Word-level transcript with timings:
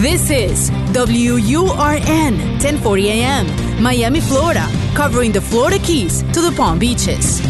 This 0.00 0.30
is 0.30 0.70
WURN 0.94 2.38
1040 2.58 3.10
AM, 3.10 3.82
Miami, 3.82 4.22
Florida, 4.22 4.66
covering 4.94 5.30
the 5.30 5.42
Florida 5.42 5.78
Keys 5.78 6.22
to 6.32 6.40
the 6.40 6.50
Palm 6.56 6.78
Beaches. 6.78 7.42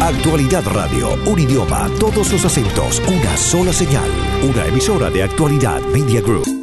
Actualidad 0.00 0.64
Radio, 0.72 1.12
un 1.26 1.38
idioma, 1.38 1.90
todos 2.00 2.32
los 2.32 2.46
acentos, 2.46 3.02
una 3.06 3.36
sola 3.36 3.74
señal. 3.74 4.08
Una 4.42 4.64
emisora 4.68 5.10
de 5.10 5.22
Actualidad 5.22 5.82
Media 5.92 6.22
Group. 6.22 6.61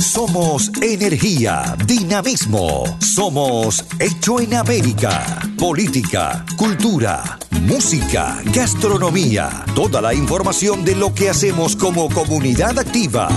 Somos 0.00 0.70
energía, 0.80 1.76
dinamismo. 1.84 2.96
Somos 3.00 3.84
Hecho 3.98 4.40
en 4.40 4.54
América. 4.54 5.40
Política, 5.58 6.44
cultura, 6.56 7.38
música, 7.60 8.40
gastronomía. 8.46 9.62
Toda 9.74 10.00
la 10.00 10.14
información 10.14 10.86
de 10.86 10.96
lo 10.96 11.14
que 11.14 11.28
hacemos 11.28 11.76
como 11.76 12.08
comunidad 12.08 12.78
activa. 12.78 13.28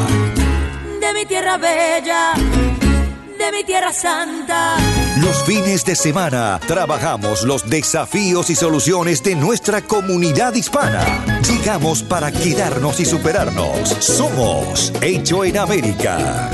De 1.01 1.13
mi 1.13 1.25
tierra 1.25 1.57
bella, 1.57 2.31
de 2.33 3.51
mi 3.51 3.65
tierra 3.65 3.91
santa. 3.91 4.77
Los 5.17 5.43
fines 5.43 5.85
de 5.85 5.95
semana 5.95 6.59
trabajamos 6.67 7.43
los 7.43 7.69
desafíos 7.69 8.49
y 8.49 8.55
soluciones 8.55 9.21
de 9.21 9.35
nuestra 9.35 9.81
comunidad 9.81 10.55
hispana. 10.55 11.03
Llegamos 11.47 12.01
para 12.01 12.31
quedarnos 12.31 12.99
y 12.99 13.05
superarnos. 13.05 13.89
Somos 13.99 14.91
Hecho 15.01 15.45
en 15.45 15.57
América. 15.59 16.49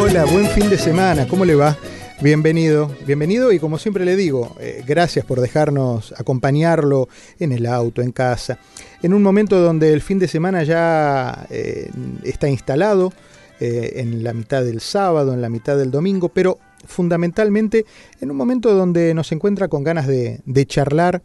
Hola, 0.00 0.24
buen 0.24 0.48
fin 0.50 0.70
de 0.70 0.78
semana, 0.78 1.28
¿cómo 1.28 1.44
le 1.44 1.54
va? 1.54 1.76
Bienvenido, 2.22 2.90
bienvenido 3.06 3.52
y 3.52 3.58
como 3.58 3.78
siempre 3.78 4.06
le 4.06 4.16
digo, 4.16 4.56
eh, 4.58 4.82
gracias 4.86 5.26
por 5.26 5.38
dejarnos 5.38 6.14
acompañarlo 6.16 7.10
en 7.38 7.52
el 7.52 7.66
auto, 7.66 8.00
en 8.00 8.10
casa, 8.10 8.58
en 9.02 9.12
un 9.12 9.22
momento 9.22 9.60
donde 9.60 9.92
el 9.92 10.00
fin 10.00 10.18
de 10.18 10.26
semana 10.26 10.62
ya 10.62 11.46
eh, 11.50 11.90
está 12.24 12.48
instalado, 12.48 13.12
eh, 13.60 14.00
en 14.00 14.24
la 14.24 14.32
mitad 14.32 14.64
del 14.64 14.80
sábado, 14.80 15.34
en 15.34 15.42
la 15.42 15.50
mitad 15.50 15.76
del 15.76 15.90
domingo, 15.90 16.30
pero 16.30 16.58
fundamentalmente 16.86 17.84
en 18.20 18.30
un 18.30 18.36
momento 18.38 18.74
donde 18.74 19.12
nos 19.12 19.30
encuentra 19.32 19.68
con 19.68 19.84
ganas 19.84 20.06
de, 20.06 20.40
de 20.46 20.66
charlar 20.66 21.22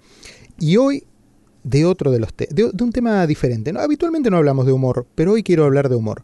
y 0.60 0.76
hoy 0.76 1.06
de 1.64 1.86
otro 1.86 2.12
de 2.12 2.20
los 2.20 2.36
de, 2.36 2.48
de, 2.52 2.84
un 2.84 2.92
tema 2.92 3.26
diferente. 3.28 3.72
¿no? 3.72 3.80
Habitualmente 3.80 4.30
no 4.30 4.38
hablamos 4.38 4.66
de 4.66 4.72
humor, 4.72 5.06
pero 5.16 5.34
hoy 5.34 5.44
quiero 5.44 5.66
hablar 5.66 5.90
de 5.90 5.96
humor. 5.96 6.24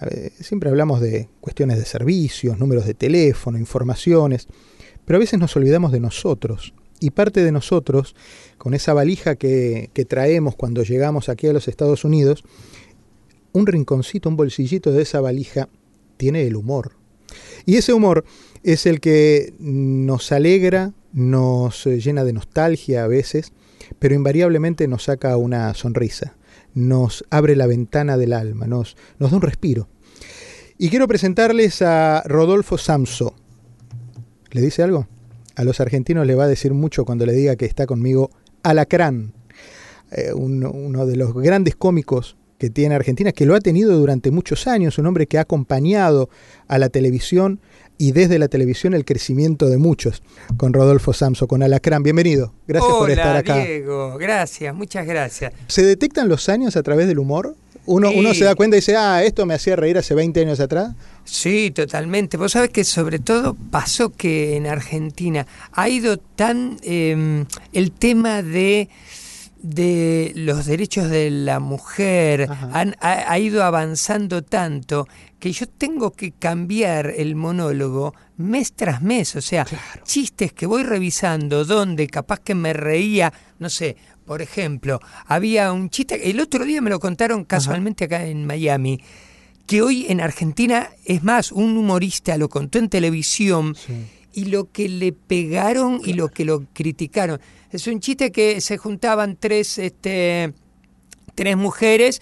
Ver, 0.00 0.32
siempre 0.40 0.68
hablamos 0.70 1.00
de 1.00 1.28
cuestiones 1.40 1.78
de 1.78 1.84
servicios, 1.84 2.58
números 2.58 2.86
de 2.86 2.94
teléfono, 2.94 3.58
informaciones, 3.58 4.46
pero 5.04 5.16
a 5.16 5.20
veces 5.20 5.38
nos 5.38 5.56
olvidamos 5.56 5.92
de 5.92 6.00
nosotros. 6.00 6.74
Y 6.98 7.10
parte 7.10 7.44
de 7.44 7.52
nosotros, 7.52 8.14
con 8.58 8.74
esa 8.74 8.94
valija 8.94 9.36
que, 9.36 9.90
que 9.92 10.04
traemos 10.04 10.56
cuando 10.56 10.82
llegamos 10.82 11.28
aquí 11.28 11.46
a 11.46 11.52
los 11.52 11.68
Estados 11.68 12.04
Unidos, 12.04 12.42
un 13.52 13.66
rinconcito, 13.66 14.28
un 14.28 14.36
bolsillito 14.36 14.92
de 14.92 15.02
esa 15.02 15.20
valija 15.20 15.68
tiene 16.16 16.46
el 16.46 16.56
humor. 16.56 16.92
Y 17.66 17.76
ese 17.76 17.92
humor 17.92 18.24
es 18.62 18.86
el 18.86 19.00
que 19.00 19.54
nos 19.58 20.32
alegra, 20.32 20.92
nos 21.12 21.84
llena 21.84 22.24
de 22.24 22.32
nostalgia 22.32 23.04
a 23.04 23.08
veces, 23.08 23.52
pero 23.98 24.14
invariablemente 24.14 24.88
nos 24.88 25.04
saca 25.04 25.36
una 25.36 25.74
sonrisa 25.74 26.36
nos 26.76 27.24
abre 27.30 27.56
la 27.56 27.66
ventana 27.66 28.16
del 28.16 28.34
alma, 28.34 28.66
nos, 28.66 28.96
nos 29.18 29.30
da 29.30 29.36
un 29.38 29.42
respiro. 29.42 29.88
Y 30.78 30.90
quiero 30.90 31.08
presentarles 31.08 31.80
a 31.80 32.22
Rodolfo 32.26 32.76
Samso. 32.76 33.34
¿Le 34.50 34.60
dice 34.60 34.82
algo? 34.82 35.08
A 35.56 35.64
los 35.64 35.80
argentinos 35.80 36.26
le 36.26 36.34
va 36.34 36.44
a 36.44 36.48
decir 36.48 36.74
mucho 36.74 37.06
cuando 37.06 37.24
le 37.24 37.32
diga 37.32 37.56
que 37.56 37.64
está 37.64 37.86
conmigo 37.86 38.30
Alacrán, 38.62 39.32
eh, 40.10 40.34
un, 40.34 40.64
uno 40.64 41.06
de 41.06 41.16
los 41.16 41.32
grandes 41.34 41.76
cómicos 41.76 42.36
que 42.58 42.68
tiene 42.68 42.94
Argentina, 42.94 43.32
que 43.32 43.46
lo 43.46 43.54
ha 43.54 43.60
tenido 43.60 43.98
durante 43.98 44.30
muchos 44.30 44.66
años, 44.66 44.98
un 44.98 45.06
hombre 45.06 45.26
que 45.26 45.38
ha 45.38 45.42
acompañado 45.42 46.28
a 46.68 46.78
la 46.78 46.90
televisión 46.90 47.60
y 47.98 48.12
desde 48.12 48.38
la 48.38 48.48
televisión 48.48 48.94
el 48.94 49.04
crecimiento 49.04 49.68
de 49.68 49.78
muchos, 49.78 50.22
con 50.56 50.72
Rodolfo 50.72 51.12
Samso, 51.12 51.46
con 51.48 51.62
Alacrán. 51.62 52.02
Bienvenido, 52.02 52.52
gracias 52.66 52.90
Hola, 52.92 52.98
por 53.00 53.10
estar 53.10 53.36
acá. 53.36 53.56
Diego, 53.64 54.16
gracias, 54.18 54.74
muchas 54.74 55.06
gracias. 55.06 55.52
¿Se 55.68 55.82
detectan 55.84 56.28
los 56.28 56.48
años 56.48 56.76
a 56.76 56.82
través 56.82 57.06
del 57.08 57.18
humor? 57.18 57.54
Uno, 57.88 58.10
Sí. 58.10 58.18
uno 58.18 58.34
se 58.34 58.44
da 58.44 58.56
cuenta 58.56 58.76
y 58.76 58.80
dice, 58.80 58.96
ah, 58.96 59.22
esto 59.22 59.46
me 59.46 59.54
hacía 59.54 59.76
reír 59.76 59.96
hace 59.96 60.12
20 60.14 60.40
años 60.40 60.58
atrás. 60.58 60.94
Sí, 61.24 61.70
totalmente. 61.70 62.36
Vos 62.36 62.52
sabés 62.52 62.70
que 62.70 62.82
sobre 62.82 63.20
todo 63.20 63.54
pasó 63.70 64.10
que 64.10 64.56
en 64.56 64.66
Argentina 64.66 65.46
ha 65.72 65.88
ido 65.88 66.16
tan 66.16 66.78
eh, 66.82 67.44
el 67.72 67.92
tema 67.92 68.42
de 68.42 68.88
de 69.68 70.32
los 70.36 70.66
derechos 70.66 71.10
de 71.10 71.30
la 71.30 71.58
mujer 71.60 72.48
han- 72.72 72.94
ha, 73.00 73.30
ha 73.32 73.38
ido 73.38 73.64
avanzando 73.64 74.42
tanto 74.42 75.08
que 75.38 75.52
yo 75.52 75.66
tengo 75.66 76.12
que 76.12 76.32
cambiar 76.32 77.12
el 77.16 77.34
monólogo 77.34 78.14
mes 78.36 78.72
tras 78.74 79.02
mes, 79.02 79.34
o 79.36 79.40
sea, 79.40 79.66
chistes 80.04 80.52
que 80.52 80.66
voy 80.66 80.82
revisando 80.82 81.64
donde 81.64 82.06
capaz 82.06 82.40
que 82.40 82.54
me 82.54 82.72
reía, 82.72 83.32
no 83.58 83.68
sé, 83.68 83.96
por 84.24 84.42
ejemplo, 84.42 85.00
había 85.26 85.72
un 85.72 85.90
chiste, 85.90 86.30
el 86.30 86.40
otro 86.40 86.64
día 86.64 86.80
me 86.80 86.90
lo 86.90 86.98
contaron 87.00 87.44
casualmente 87.44 88.04
acá 88.04 88.24
en 88.26 88.46
Miami, 88.46 89.00
que 89.66 89.82
hoy 89.82 90.06
en 90.08 90.20
Argentina, 90.20 90.90
es 91.04 91.22
más, 91.24 91.50
un 91.52 91.76
humorista 91.76 92.36
lo 92.38 92.48
contó 92.48 92.78
en 92.78 92.88
televisión 92.88 93.74
y 94.36 94.44
lo 94.44 94.70
que 94.70 94.90
le 94.90 95.12
pegaron 95.12 95.98
y 96.04 96.12
lo 96.12 96.28
que 96.28 96.44
lo 96.44 96.64
criticaron. 96.74 97.40
Es 97.70 97.86
un 97.86 98.00
chiste 98.00 98.30
que 98.30 98.60
se 98.60 98.76
juntaban 98.76 99.38
tres, 99.40 99.78
este, 99.78 100.52
tres 101.34 101.56
mujeres 101.56 102.20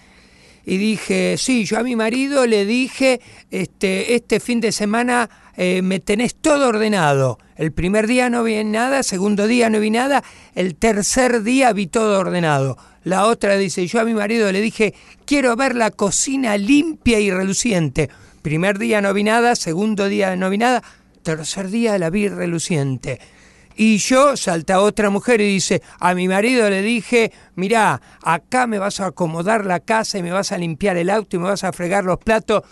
y 0.65 0.77
dije, 0.77 1.35
sí, 1.39 1.65
yo 1.65 1.77
a 1.77 1.83
mi 1.83 1.97
marido 1.97 2.47
le 2.47 2.67
dije, 2.67 3.21
este, 3.51 4.15
este 4.15 4.39
fin 4.39 4.61
de 4.61 4.71
semana 4.71 5.29
eh, 5.57 5.83
me 5.83 5.99
tenés 5.99 6.37
todo 6.37 6.69
ordenado. 6.69 7.41
El 7.57 7.73
primer 7.73 8.07
día 8.07 8.31
no 8.31 8.45
vi 8.45 8.63
nada, 8.63 9.03
segundo 9.03 9.49
día 9.49 9.69
no 9.69 9.81
vi 9.81 9.91
nada, 9.91 10.23
el 10.55 10.77
tercer 10.77 11.43
día 11.43 11.73
vi 11.73 11.89
todo 11.89 12.21
ordenado. 12.21 12.79
La 13.03 13.27
otra 13.27 13.57
dice, 13.57 13.89
yo 13.89 14.01
a 14.01 14.05
mi 14.05 14.15
marido 14.15 14.53
le 14.53 14.61
dije, 14.61 14.95
quiero 15.25 15.57
ver 15.57 15.75
la 15.75 15.91
cocina 15.91 16.57
limpia 16.57 17.19
y 17.19 17.33
reluciente. 17.33 18.09
Primer 18.41 18.79
día 18.79 19.01
no 19.01 19.13
vi 19.13 19.25
nada, 19.25 19.57
segundo 19.57 20.09
día 20.09 20.37
no 20.37 20.49
vi 20.49 20.59
nada, 20.59 20.83
tercer 21.25 21.71
día 21.71 21.99
la 21.99 22.11
vi 22.11 22.29
reluciente. 22.29 23.19
Y 23.77 23.99
yo, 23.99 24.37
salta 24.37 24.81
otra 24.81 25.11
mujer 25.11 25.41
y 25.41 25.47
dice, 25.47 25.83
a 25.99 26.15
mi 26.15 26.29
marido 26.29 26.71
le 26.71 26.81
dije, 26.81 27.33
mirá, 27.57 28.01
acá 28.23 28.69
me 28.69 28.79
vas 28.79 29.01
a 29.01 29.07
acomodar 29.07 29.67
la 29.67 29.81
casa 29.81 30.17
y 30.19 30.23
me 30.23 30.31
vas 30.31 30.53
a 30.53 30.59
limpiar 30.59 30.97
el 30.97 31.11
auto 31.11 31.35
y 31.35 31.41
me 31.41 31.47
vas 31.47 31.65
a 31.65 31.73
fregar 31.73 32.05
los 32.05 32.19
platos. 32.19 32.63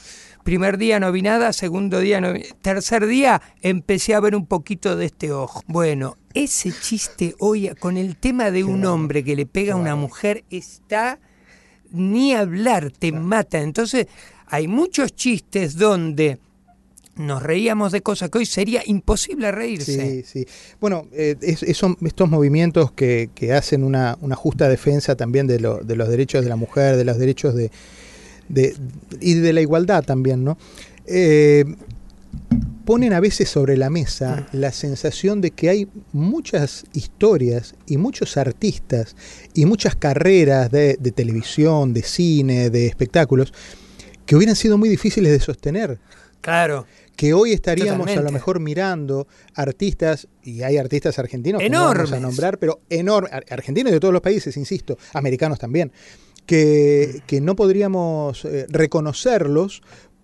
Primer 0.45 0.79
día 0.79 1.01
no 1.01 1.11
vi 1.11 1.23
nada, 1.23 1.53
segundo 1.53 1.99
día 1.99 2.21
no 2.21 2.33
vi... 2.33 2.43
Tercer 2.63 3.07
día 3.07 3.43
empecé 3.63 4.15
a 4.15 4.21
ver 4.21 4.37
un 4.37 4.47
poquito 4.47 4.95
de 4.95 5.07
este 5.07 5.33
ojo. 5.33 5.63
Bueno, 5.67 6.17
ese 6.35 6.73
chiste 6.73 7.35
hoy 7.41 7.69
con 7.81 7.97
el 7.97 8.17
tema 8.17 8.53
de 8.53 8.63
un 8.63 8.85
hombre 8.85 9.25
que 9.25 9.35
le 9.35 9.47
pega 9.47 9.75
a 9.75 9.77
una 9.77 9.97
mujer 9.97 10.45
está 10.51 11.19
ni 11.91 12.33
hablar, 12.33 12.93
te 12.93 13.11
mata. 13.11 13.61
Entonces, 13.61 14.07
hay 14.47 14.69
muchos 14.69 15.15
chistes 15.15 15.77
donde 15.77 16.39
nos 17.17 17.43
reíamos 17.43 17.93
de 17.93 18.01
cosas 18.01 18.31
que 18.31 18.39
hoy 18.39 18.47
sería 18.47 18.83
imposible 18.87 19.53
reírse. 19.53 20.23
Sí, 20.25 20.41
sí. 20.45 20.47
Bueno, 20.81 21.09
eh, 21.13 21.37
es- 21.43 21.63
es- 21.63 21.77
son 21.77 21.97
estos 22.03 22.31
movimientos 22.31 22.93
que, 22.93 23.29
que 23.35 23.53
hacen 23.53 23.85
una, 23.85 24.17
una 24.23 24.35
justa 24.37 24.69
defensa 24.69 25.15
también 25.15 25.47
de, 25.47 25.61
lo- 25.61 25.79
de 25.79 25.95
los 25.97 26.09
derechos 26.09 26.43
de 26.43 26.49
la 26.49 26.57
mujer, 26.57 26.97
de 26.97 27.05
los 27.05 27.19
derechos 27.19 27.55
de, 27.55 27.71
de- 28.49 28.75
y 29.21 29.35
de 29.35 29.53
la 29.53 29.61
igualdad 29.61 30.03
también, 30.05 30.43
¿no? 30.43 30.57
Eh, 31.07 31.65
ponen 32.85 33.13
a 33.13 33.21
veces 33.21 33.49
sobre 33.49 33.77
la 33.77 33.91
mesa 33.91 34.49
la 34.53 34.73
sensación 34.73 35.41
de 35.41 35.51
que 35.53 35.69
hay 35.69 35.89
muchas 36.13 36.85
historias 36.95 37.75
y 37.87 37.97
muchos 37.97 38.37
artistas 38.37 39.15
y 39.55 39.67
muchas 39.67 39.95
carreras 39.97 40.71
de, 40.71 40.97
de 40.99 41.13
televisión, 41.13 41.93
de 41.95 42.03
cine, 42.03 42.71
de 42.71 42.87
espectáculos, 42.87 43.53
que 44.27 44.35
hubieran 44.35 44.57
sido 44.57 44.79
muy 44.79 44.89
difíciles 44.89 45.31
de 45.33 45.41
sostener 45.41 45.99
Claro. 46.41 46.87
Que 47.17 47.35
hoy 47.35 47.53
estaríamos 47.53 48.07
a 48.09 48.23
lo 48.23 48.33
mejor 48.33 48.59
mirando 48.61 49.27
artistas, 49.55 50.29
y 50.43 50.63
hay 50.63 50.77
artistas 50.79 51.19
argentinos 51.19 51.61
que 51.61 51.71
no 51.71 51.79
vamos 51.81 52.13
a 52.13 52.21
nombrar, 52.21 52.59
pero 52.59 52.81
enormes, 52.89 53.33
ar- 53.33 53.45
argentinos 53.51 53.93
de 53.93 54.01
todos 54.01 54.13
los 54.13 54.23
países, 54.23 54.57
insisto, 54.57 54.97
americanos 55.13 55.59
también, 55.59 55.93
que, 56.47 57.23
que 57.27 57.41
no 57.41 57.55
podríamos 57.55 58.45
eh, 58.45 58.67
reconocerlos 58.69 59.83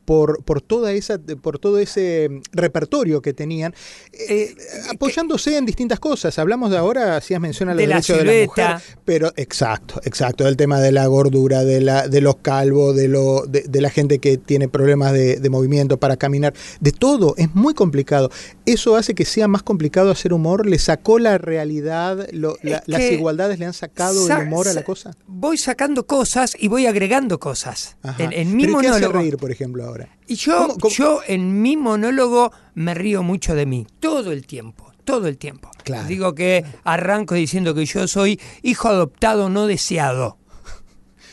por, 0.08 0.42
por 0.42 0.62
toda 0.62 0.92
esa 0.92 1.18
por 1.42 1.58
todo 1.58 1.78
ese 1.78 2.30
mm, 2.30 2.40
repertorio 2.52 3.20
que 3.20 3.34
tenían 3.34 3.74
eh, 4.14 4.54
apoyándose 4.90 5.58
en 5.58 5.66
distintas 5.66 6.00
cosas 6.00 6.38
hablamos 6.38 6.70
de 6.70 6.78
ahora 6.78 7.18
hacías 7.18 7.38
mención 7.42 7.68
a 7.68 7.74
los 7.74 7.82
De 7.82 7.88
la 7.88 7.96
derechos 7.96 8.16
de 8.16 8.24
la 8.24 8.46
mujer 8.46 8.76
pero 9.04 9.34
exacto 9.36 10.00
exacto 10.04 10.44
del 10.44 10.56
tema 10.56 10.80
de 10.80 10.92
la 10.92 11.06
gordura 11.08 11.62
de 11.62 11.82
la 11.82 12.08
de 12.08 12.22
los 12.22 12.36
calvos 12.36 12.96
de 12.96 13.08
lo 13.08 13.44
de, 13.46 13.64
de 13.68 13.80
la 13.82 13.90
gente 13.90 14.18
que 14.18 14.38
tiene 14.38 14.66
problemas 14.66 15.12
de, 15.12 15.40
de 15.40 15.50
movimiento 15.50 15.98
para 15.98 16.16
caminar 16.16 16.54
de 16.80 16.92
todo 16.92 17.34
es 17.36 17.54
muy 17.54 17.74
complicado 17.74 18.30
¿Eso 18.68 18.96
hace 18.96 19.14
que 19.14 19.24
sea 19.24 19.48
más 19.48 19.62
complicado 19.62 20.10
hacer 20.10 20.34
humor? 20.34 20.66
¿Le 20.66 20.78
sacó 20.78 21.18
la 21.18 21.38
realidad? 21.38 22.28
Lo, 22.32 22.58
la, 22.60 22.82
¿Las 22.84 23.00
igualdades 23.00 23.58
le 23.58 23.64
han 23.64 23.72
sacado 23.72 24.26
el 24.26 24.46
humor 24.46 24.68
a 24.68 24.74
la 24.74 24.84
cosa? 24.84 25.16
Voy 25.26 25.56
sacando 25.56 26.06
cosas 26.06 26.54
y 26.58 26.68
voy 26.68 26.84
agregando 26.84 27.40
cosas. 27.40 27.96
En, 28.18 28.34
en, 28.34 28.54
mi 28.54 28.64
¿Pero 28.64 28.74
monólogo. 28.74 28.98
¿Qué 28.98 29.06
hace 29.06 29.18
reír, 29.18 29.36
por 29.38 29.50
ejemplo, 29.50 29.86
ahora? 29.86 29.97
Y 30.26 30.34
yo, 30.36 30.56
¿Cómo, 30.58 30.78
cómo? 30.78 30.94
yo 30.94 31.20
en 31.26 31.62
mi 31.62 31.76
monólogo 31.76 32.52
me 32.74 32.94
río 32.94 33.22
mucho 33.22 33.54
de 33.54 33.66
mí, 33.66 33.86
todo 34.00 34.32
el 34.32 34.46
tiempo, 34.46 34.92
todo 35.04 35.26
el 35.28 35.38
tiempo. 35.38 35.70
Claro. 35.84 36.06
Digo 36.06 36.34
que 36.34 36.64
arranco 36.84 37.34
diciendo 37.34 37.74
que 37.74 37.86
yo 37.86 38.06
soy 38.06 38.40
hijo 38.62 38.88
adoptado 38.88 39.48
no 39.48 39.66
deseado. 39.66 40.38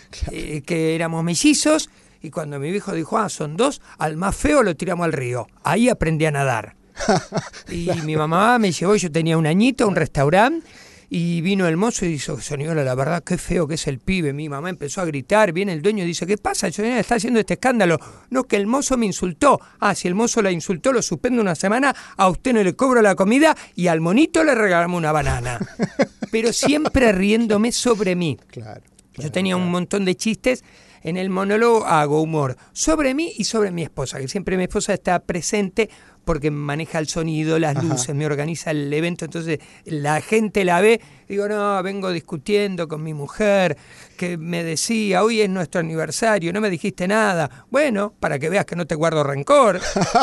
Claro. 0.09 0.38
Eh, 0.38 0.62
que 0.65 0.95
éramos 0.95 1.23
mellizos 1.23 1.89
y 2.25 2.31
cuando 2.31 2.57
mi 2.57 2.71
viejo 2.71 2.94
dijo, 2.94 3.19
ah, 3.19 3.29
son 3.29 3.56
dos, 3.56 3.81
al 4.00 4.17
más 4.17 4.35
feo 4.35 4.63
lo 4.63 4.75
tiramos 4.75 5.06
al 5.06 5.13
río. 5.13 5.47
Ahí 5.63 5.89
aprendí 5.89 6.25
a 6.25 6.31
nadar. 6.31 6.75
y 7.69 7.85
claro. 7.85 8.03
mi 8.03 8.15
mamá 8.15 8.57
me 8.57 8.71
llevó, 8.71 8.95
yo 8.95 9.11
tenía 9.11 9.38
un 9.38 9.45
añito, 9.45 9.83
a 9.83 9.88
un 9.88 9.95
restaurante, 9.95 10.65
y 11.10 11.42
vino 11.42 11.68
el 11.68 11.78
mozo 11.78 12.06
y 12.06 12.10
dijo, 12.10 12.40
señora, 12.40 12.84
la 12.84 12.96
verdad, 12.96 13.24
qué 13.24 13.38
feo 13.38 13.68
que 13.68 13.75
es 13.75 13.88
el 13.88 14.00
pibe. 14.00 14.34
Mi 14.34 14.50
mamá 14.50 14.69
empezó 14.69 15.02
a 15.02 15.06
gritar, 15.06 15.52
viene 15.52 15.74
el 15.74 15.81
dueño 15.81 16.04
y 16.04 16.07
dice, 16.07 16.25
¿qué 16.25 16.38
pasa? 16.38 16.72
Señora, 16.72 17.00
está 17.00 17.16
haciendo 17.16 17.40
este 17.40 17.56
escándalo. 17.56 17.98
No, 18.30 18.44
que 18.44 18.56
el 18.56 18.68
mozo 18.68 18.98
me 18.98 19.06
insultó. 19.06 19.60
Ah, 19.80 19.96
si 19.96 20.07
el 20.07 20.16
mozo 20.16 20.42
la 20.42 20.52
insultó, 20.52 20.92
lo 20.92 21.02
suspendo 21.02 21.42
una 21.42 21.56
semana, 21.56 21.96
a 22.18 22.30
usted 22.30 22.54
no 22.54 22.63
le 22.63 22.75
cobro 22.75 23.02
la 23.02 23.16
comida 23.16 23.56
y 23.75 23.88
al 23.88 24.02
monito 24.02 24.44
le 24.44 24.56
regalamos 24.56 24.98
una 24.98 25.12
banana. 25.12 25.60
Pero 26.31 26.52
siempre 26.54 27.12
riéndome 27.12 27.72
sobre 27.72 28.16
mí. 28.16 28.38
Claro. 28.48 28.81
Yo 29.18 29.31
tenía 29.31 29.56
un 29.56 29.69
montón 29.69 30.06
de 30.06 30.16
chistes. 30.16 30.63
En 31.02 31.18
el 31.18 31.30
monólogo 31.30 31.86
hago 31.86 32.19
humor 32.19 32.57
sobre 32.74 33.13
mí 33.13 33.31
y 33.38 33.44
sobre 33.44 33.69
mi 33.69 33.84
esposa, 33.84 34.18
que 34.18 34.28
siempre 34.28 34.57
mi 34.57 34.63
esposa 34.63 34.92
está 34.92 35.19
presente 35.19 35.92
porque 36.25 36.51
maneja 36.51 37.00
el 37.00 37.07
sonido, 37.07 37.60
las 37.60 37.81
luces, 37.81 38.16
me 38.16 38.25
organiza 38.25 38.72
el 38.72 38.92
evento, 38.92 39.25
entonces 39.25 39.60
la 39.86 40.19
gente 40.22 40.66
la 40.66 40.81
ve, 40.81 41.00
digo, 41.30 41.48
no, 41.48 41.81
vengo 41.83 42.12
discutiendo 42.12 42.88
con 42.88 43.04
mi 43.04 43.13
mujer, 43.13 43.77
que 44.18 44.38
me 44.38 44.63
decía, 44.63 45.24
hoy 45.24 45.42
es 45.42 45.50
nuestro 45.50 45.80
aniversario, 45.81 46.51
no 46.51 46.62
me 46.62 46.69
dijiste 46.69 47.07
nada. 47.07 47.66
Bueno, 47.69 48.13
para 48.19 48.39
que 48.39 48.50
veas 48.50 48.66
que 48.66 48.75
no 48.75 48.88
te 48.88 48.95
guardo 48.95 49.24
rencor. 49.24 49.80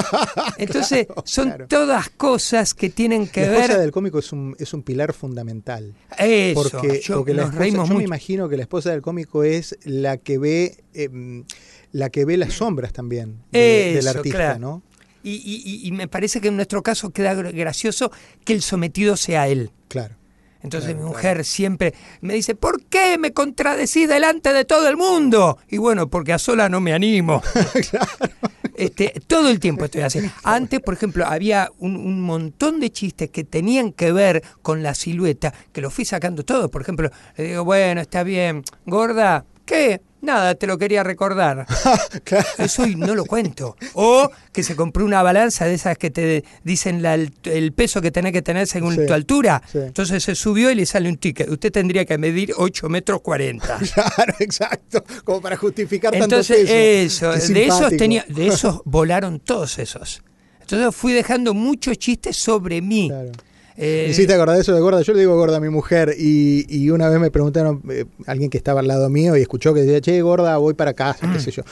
Entonces, 0.59 1.07
claro, 1.07 1.23
son 1.25 1.49
claro. 1.49 1.67
todas 1.69 2.11
cosas 2.11 2.75
que 2.75 2.91
tienen 2.91 3.29
que 3.29 3.43
la 3.43 3.49
ver... 3.49 3.57
La 3.57 3.65
esposa 3.65 3.81
del 3.81 3.93
cómico 3.93 4.19
es 4.19 4.33
un, 4.33 4.57
es 4.59 4.75
un 4.75 4.83
pilar 4.83 5.13
fundamental. 5.13 5.95
Eso, 6.19 6.63
porque, 6.63 7.01
yo, 7.01 7.17
porque 7.17 7.35
la 7.35 7.45
esposa, 7.45 7.89
yo 7.89 7.95
me 7.95 8.05
imagino 8.05 8.49
que 8.49 8.57
la 8.57 8.63
esposa 8.63 8.91
del 8.91 9.03
cómico 9.03 9.45
es 9.45 9.79
la 9.85 10.17
que 10.17 10.39
ve... 10.39 10.85
Eh, 10.95 11.45
la 11.93 12.09
que 12.09 12.25
ve 12.25 12.37
las 12.37 12.55
sombras 12.55 12.93
también 12.93 13.43
de, 13.51 13.99
Eso, 13.99 13.99
del 13.99 14.17
artista, 14.17 14.39
claro. 14.39 14.59
¿no? 14.59 14.83
Y, 15.23 15.35
y, 15.35 15.87
y, 15.87 15.93
me 15.93 16.09
parece 16.09 16.41
que 16.41 16.49
en 16.49 16.57
nuestro 16.57 16.83
caso 16.83 17.11
queda 17.11 17.35
gracioso 17.35 18.11
que 18.45 18.53
el 18.53 18.63
sometido 18.63 19.17
sea 19.17 19.47
él. 19.49 19.71
Claro. 19.89 20.17
Entonces 20.63 20.91
claro, 20.91 21.05
mi 21.05 21.09
mujer 21.11 21.33
claro. 21.35 21.45
siempre 21.45 21.95
me 22.21 22.35
dice, 22.35 22.55
¿por 22.55 22.85
qué 22.85 23.19
me 23.19 23.33
contradecís 23.33 24.09
delante 24.09 24.53
de 24.53 24.65
todo 24.65 24.89
el 24.89 24.97
mundo? 24.97 25.59
Y 25.69 25.79
bueno, 25.79 26.09
porque 26.09 26.33
a 26.33 26.39
sola 26.39 26.69
no 26.69 26.81
me 26.81 26.93
animo. 26.93 27.43
claro. 27.91 28.07
Este, 28.75 29.13
todo 29.27 29.49
el 29.49 29.61
tiempo 29.61 29.85
estoy 29.85 30.03
así. 30.03 30.21
Antes, 30.45 30.81
por 30.81 30.95
ejemplo, 30.95 31.27
había 31.27 31.71
un, 31.79 31.97
un, 31.97 32.21
montón 32.23 32.81
de 32.81 32.91
chistes 32.91 33.31
que 33.31 33.45
tenían 33.45 33.93
que 33.93 34.13
ver 34.13 34.43
con 34.63 34.83
la 34.83 34.95
silueta, 34.95 35.53
que 35.73 35.81
los 35.81 35.93
fui 35.93 36.05
sacando 36.05 36.45
todos. 36.45 36.71
Por 36.71 36.83
ejemplo, 36.83 37.11
le 37.37 37.45
digo, 37.45 37.65
bueno, 37.65 38.01
está 38.01 38.23
bien, 38.23 38.63
gorda, 38.87 39.45
¿qué? 39.65 40.01
Nada, 40.21 40.55
te 40.55 40.69
lo 40.69 40.79
quería 40.79 41.03
recordar. 41.03 41.67
claro. 42.25 42.47
Eso 42.59 42.87
y 42.87 42.95
no 42.95 43.17
lo 43.17 43.25
cuento. 43.25 43.77
O 43.95 44.31
que 44.53 44.63
se 44.63 44.77
compró 44.77 45.05
una 45.05 45.21
balanza 45.21 45.65
de 45.65 45.75
esas 45.75 45.99
que 45.99 46.11
te 46.13 46.45
dicen 46.63 47.03
la, 47.03 47.15
el 47.17 47.73
peso 47.73 48.01
que 48.01 48.13
tenés 48.13 48.33
que 48.33 48.41
tener 48.41 48.69
según 48.69 48.95
Sí, 48.95 49.05
tu 49.05 49.13
altura. 49.15 49.61
sí. 49.71 49.79
Entonces 49.79 50.23
se 50.23 50.37
subió 50.37 50.71
y 50.71 50.77
le 50.77 50.87
sale 50.87 51.09
un 51.09 51.17
ticket. 51.17 51.49
Usted 51.51 51.73
tendría 51.73 52.05
que 52.05 52.19
medir 52.19 52.53
8 52.57 52.89
metros 52.89 53.21
40. 53.21 53.79
Claro, 53.95 54.35
exacto. 54.39 55.03
Como 55.25 55.41
para 55.43 55.57
justificar 55.57 56.15
Entonces, 56.15 56.57
tanto 56.57 56.73
peso. 56.73 57.33
eso, 57.33 57.47
Qué 57.49 57.53
de 57.55 57.67
esos 57.67 57.97
tenía, 57.97 58.25
de 58.29 58.47
esos 58.49 58.81
volaron 58.85 59.41
todos 59.41 59.77
esos. 59.81 60.23
Entonces 60.61 60.95
fui 60.95 61.13
dejando 61.15 61.53
muchos 61.53 61.99
chistes 61.99 62.37
sobre 62.37 62.81
mí. 62.81 63.09
Claro. 63.09 63.33
Eh, 63.77 64.03
Me 64.07 64.11
hiciste 64.11 64.35
acordar 64.35 64.59
eso 64.61 64.75
de 64.75 64.81
gorda. 64.81 65.01
Yo 65.03 65.13
le 65.15 65.21
digo 65.21 65.35
gorda 65.37 65.57
a 65.57 65.61
mi 65.61 65.69
mujer 65.71 66.15
y, 66.19 66.67
y 66.69 66.91
una 66.91 67.09
vez 67.09 67.19
me 67.21 67.31
preguntaron, 67.31 67.83
eh, 67.91 68.05
alguien 68.27 68.51
que 68.51 68.59
estaba 68.59 68.81
al 68.81 68.89
lado 68.89 69.09
mío 69.09 69.37
y 69.37 69.41
escuchó 69.41 69.73
que 69.75 69.81
decía, 69.81 70.01
che, 70.01 70.21
gorda, 70.23 70.57
voy 70.59 70.75
para 70.75 70.93
casa, 70.95 71.27
Mm. 71.27 71.33
qué 71.35 71.41
sé 71.41 71.51
yo. 71.53 71.63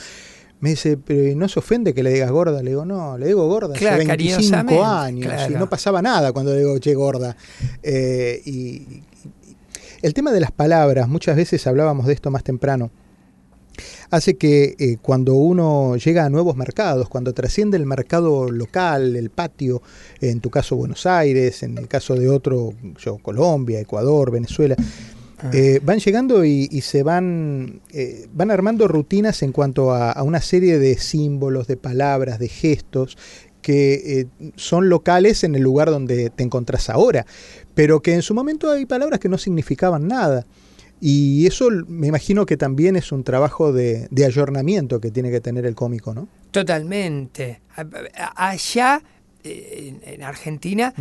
Me 0.59 0.69
dice, 0.71 0.95
pero 0.97 1.35
¿no 1.35 1.47
se 1.49 1.57
ofende 1.59 1.93
que 1.93 2.03
le 2.03 2.11
digas 2.11 2.29
gorda? 2.29 2.61
Le 2.61 2.69
digo, 2.71 2.85
no, 2.85 3.17
le 3.17 3.25
digo 3.27 3.47
gorda 3.47 3.73
Claro, 3.73 3.95
hace 3.97 4.05
25 4.05 4.37
cariñosamente, 4.37 4.83
años 4.83 5.25
claro. 5.33 5.53
y 5.53 5.55
no 5.57 5.67
pasaba 5.69 6.01
nada 6.03 6.31
cuando 6.33 6.53
le 6.53 6.59
digo, 6.59 6.77
che, 6.79 6.93
gorda. 6.93 7.35
Eh, 7.83 8.41
y, 8.45 8.51
y- 8.51 9.03
el 10.03 10.13
tema 10.15 10.31
de 10.31 10.39
las 10.39 10.51
palabras, 10.51 11.07
muchas 11.07 11.35
veces 11.35 11.65
hablábamos 11.67 12.07
de 12.07 12.13
esto 12.13 12.31
más 12.31 12.43
temprano, 12.43 12.89
hace 14.09 14.35
que 14.35 14.75
eh, 14.79 14.97
cuando 15.01 15.33
uno 15.33 15.95
llega 15.97 16.25
a 16.25 16.29
nuevos 16.29 16.55
mercados, 16.55 17.09
cuando 17.09 17.33
trasciende 17.33 17.77
el 17.77 17.85
mercado 17.85 18.49
local, 18.49 19.15
el 19.15 19.29
patio, 19.29 19.81
en 20.19 20.39
tu 20.39 20.49
caso 20.49 20.75
Buenos 20.75 21.05
Aires, 21.05 21.63
en 21.63 21.77
el 21.77 21.87
caso 21.87 22.15
de 22.15 22.29
otro, 22.29 22.73
yo, 22.97 23.17
Colombia, 23.17 23.79
Ecuador, 23.79 24.31
Venezuela, 24.31 24.75
eh, 25.53 25.79
van 25.83 25.99
llegando 25.99 26.45
y, 26.45 26.69
y 26.71 26.81
se 26.81 27.01
van, 27.01 27.81
eh, 27.91 28.27
van 28.31 28.51
armando 28.51 28.87
rutinas 28.87 29.41
en 29.41 29.51
cuanto 29.51 29.91
a, 29.91 30.11
a 30.11 30.21
una 30.21 30.39
serie 30.39 30.77
de 30.77 30.97
símbolos, 30.97 31.65
de 31.65 31.77
palabras, 31.77 32.37
de 32.37 32.47
gestos 32.47 33.17
que 33.61 34.19
eh, 34.19 34.27
son 34.55 34.89
locales 34.89 35.43
en 35.43 35.55
el 35.55 35.61
lugar 35.61 35.89
donde 35.89 36.29
te 36.29 36.43
encontrás 36.43 36.89
ahora, 36.89 37.25
pero 37.73 38.01
que 38.01 38.13
en 38.13 38.21
su 38.21 38.33
momento 38.33 38.69
hay 38.71 38.85
palabras 38.85 39.19
que 39.19 39.29
no 39.29 39.37
significaban 39.37 40.07
nada. 40.07 40.45
Y 41.03 41.47
eso 41.47 41.67
me 41.87 42.07
imagino 42.07 42.45
que 42.45 42.57
también 42.57 42.95
es 42.95 43.11
un 43.11 43.23
trabajo 43.23 43.73
de, 43.73 44.07
de 44.11 44.25
ayornamiento 44.25 45.01
que 45.01 45.09
tiene 45.09 45.31
que 45.31 45.41
tener 45.41 45.65
el 45.65 45.73
cómico, 45.73 46.13
¿no? 46.13 46.27
Totalmente. 46.51 47.61
Allá, 48.35 49.01
eh, 49.43 49.99
en, 50.03 50.13
en 50.13 50.23
Argentina, 50.23 50.93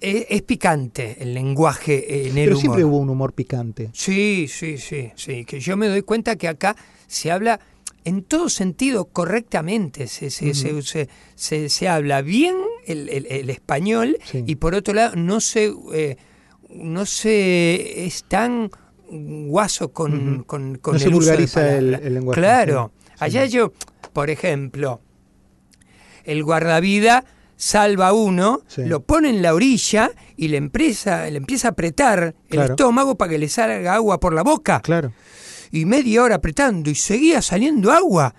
es, 0.00 0.26
es 0.28 0.42
picante 0.42 1.16
el 1.20 1.34
lenguaje 1.34 2.26
en 2.26 2.36
el 2.38 2.44
Pero 2.46 2.50
humor. 2.52 2.60
siempre 2.60 2.84
hubo 2.84 2.98
un 2.98 3.10
humor 3.10 3.32
picante. 3.32 3.90
Sí, 3.92 4.46
sí, 4.48 4.78
sí, 4.78 5.12
sí. 5.14 5.44
Que 5.44 5.60
yo 5.60 5.76
me 5.76 5.88
doy 5.88 6.02
cuenta 6.02 6.36
que 6.36 6.48
acá 6.48 6.74
se 7.06 7.30
habla 7.30 7.60
en 8.04 8.22
todo 8.22 8.48
sentido 8.48 9.04
correctamente. 9.06 10.08
Se, 10.08 10.30
se, 10.30 10.52
se, 10.54 10.82
se, 10.82 11.08
se- 11.36 11.68
se 11.68 11.88
habla 11.88 12.22
bien 12.22 12.56
el, 12.86 13.08
el- 13.08 13.26
el 13.26 13.50
español 13.50 14.18
Sí. 14.24 14.42
y 14.46 14.56
por 14.56 14.74
otro 14.74 14.94
lado 14.94 15.14
no 15.16 15.40
se, 15.40 15.72
eh, 15.94 16.16
no 16.70 17.06
se 17.06 18.04
es 18.04 18.24
tan 18.24 18.70
guaso 19.48 19.92
con, 19.92 20.44
con, 20.44 20.76
con 20.78 20.94
No 20.94 20.98
se 20.98 21.04
el 21.06 21.10
de 21.12 21.16
vulgariza 21.16 21.76
el- 21.76 22.14
lenguaje, 22.14 22.40
Claro. 22.40 22.92
sí. 23.06 23.12
Allá 23.20 23.46
yo, 23.46 23.72
por 24.12 24.30
ejemplo, 24.30 25.00
el 26.24 26.42
guardavida 26.42 27.24
salva 27.56 28.08
a 28.08 28.12
uno, 28.12 28.62
Sí. 28.66 28.84
lo 28.84 29.00
pone 29.04 29.30
en 29.30 29.40
la 29.42 29.54
orilla 29.54 30.10
y 30.36 30.48
le 30.48 30.56
empieza, 30.56 31.28
le 31.30 31.36
empieza 31.36 31.68
a 31.68 31.70
apretar 31.72 32.34
el 32.50 32.60
estómago 32.60 33.14
para 33.16 33.30
que 33.30 33.38
le 33.38 33.48
salga 33.48 33.94
agua 33.94 34.18
por 34.18 34.34
la 34.34 34.42
boca. 34.42 34.80
Claro. 34.80 35.12
Y 35.70 35.84
media 35.86 36.22
hora 36.22 36.36
apretando 36.36 36.90
y 36.90 36.94
seguía 36.94 37.40
saliendo 37.42 37.92
agua. 37.92 38.34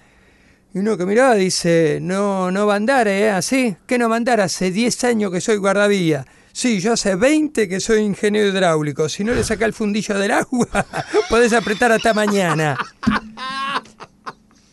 Y 0.74 0.80
uno 0.80 0.98
que 0.98 1.06
miraba 1.06 1.36
dice, 1.36 2.00
no, 2.02 2.52
no 2.52 2.66
va 2.68 2.74
a 2.74 2.78
andar, 2.78 3.08
¿eh? 3.08 3.30
¿Así? 3.30 3.78
¿Qué 3.88 3.98
no 3.98 4.10
va 4.10 4.16
a 4.16 4.18
andar? 4.18 4.42
Hace 4.42 4.72
10 4.72 5.04
años 5.06 5.32
que 5.32 5.40
soy 5.40 5.56
guardavía. 5.58 6.26
Sí, 6.56 6.80
yo 6.80 6.94
hace 6.94 7.16
20 7.16 7.68
que 7.68 7.82
soy 7.82 8.00
ingeniero 8.00 8.48
hidráulico. 8.48 9.10
Si 9.10 9.26
no 9.26 9.34
le 9.34 9.44
saca 9.44 9.66
el 9.66 9.74
fundillo 9.74 10.18
del 10.18 10.32
agua, 10.32 10.86
podés 11.30 11.52
apretar 11.52 11.92
hasta 11.92 12.14
mañana. 12.14 12.78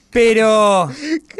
Pero 0.09 0.89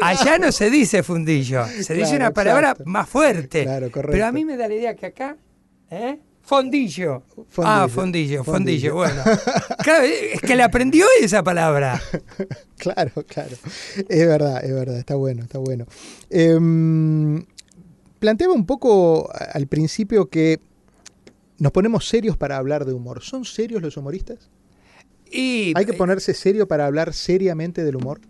allá 0.01 0.37
no 0.39 0.51
se 0.51 0.69
dice 0.69 1.01
fundillo, 1.01 1.65
se 1.65 1.93
dice 1.93 2.17
una 2.17 2.31
palabra 2.31 2.71
exacto. 2.71 2.83
más 2.89 3.07
fuerte. 3.07 3.63
Claro, 3.63 3.89
correcto. 3.89 4.11
Pero 4.11 4.25
a 4.25 4.33
mí 4.33 4.43
me 4.43 4.57
da 4.57 4.67
la 4.67 4.73
idea 4.73 4.95
que 4.97 5.05
acá, 5.05 5.37
¿eh? 5.89 6.19
Fondillo. 6.41 7.23
Fondillo. 7.47 7.63
Ah, 7.63 7.87
fondillo, 7.87 8.43
fondillo, 8.43 8.93
Fondillo. 8.93 8.95
bueno. 8.95 9.23
Claro, 9.81 10.03
es 10.03 10.41
que 10.41 10.57
le 10.57 10.63
aprendió 10.63 11.05
esa 11.21 11.41
palabra. 11.41 12.01
Claro, 12.83 13.11
claro. 13.25 13.55
Es 14.09 14.27
verdad, 14.27 14.61
es 14.61 14.73
verdad, 14.73 14.97
está 14.97 15.15
bueno, 15.15 15.43
está 15.43 15.57
bueno. 15.57 15.85
Em, 16.29 17.45
planteaba 18.23 18.53
un 18.53 18.65
poco 18.65 19.29
al 19.53 19.67
principio 19.67 20.29
que 20.29 20.61
nos 21.59 21.73
ponemos 21.73 22.07
serios 22.07 22.37
para 22.37 22.55
hablar 22.55 22.85
de 22.85 22.93
humor. 22.93 23.21
¿Son 23.21 23.43
serios 23.43 23.81
los 23.81 23.97
humoristas? 23.97 24.49
Y 25.29 25.73
¿Hay 25.75 25.85
que 25.85 25.91
eh, 25.91 25.97
ponerse 25.97 26.33
serio 26.33 26.65
para 26.65 26.85
hablar 26.85 27.13
seriamente 27.13 27.83
del 27.83 27.97
humor? 27.97 28.21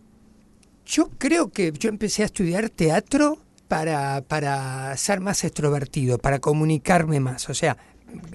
yo 0.85 1.09
creo 1.17 1.49
que 1.49 1.71
yo 1.77 1.89
empecé 1.89 2.23
a 2.23 2.25
estudiar 2.25 2.69
teatro 2.69 3.37
para, 3.67 4.23
para 4.27 4.95
ser 4.97 5.19
más 5.19 5.43
extrovertido, 5.43 6.17
para 6.17 6.39
comunicarme 6.39 7.19
más. 7.19 7.49
O 7.49 7.53
sea, 7.53 7.77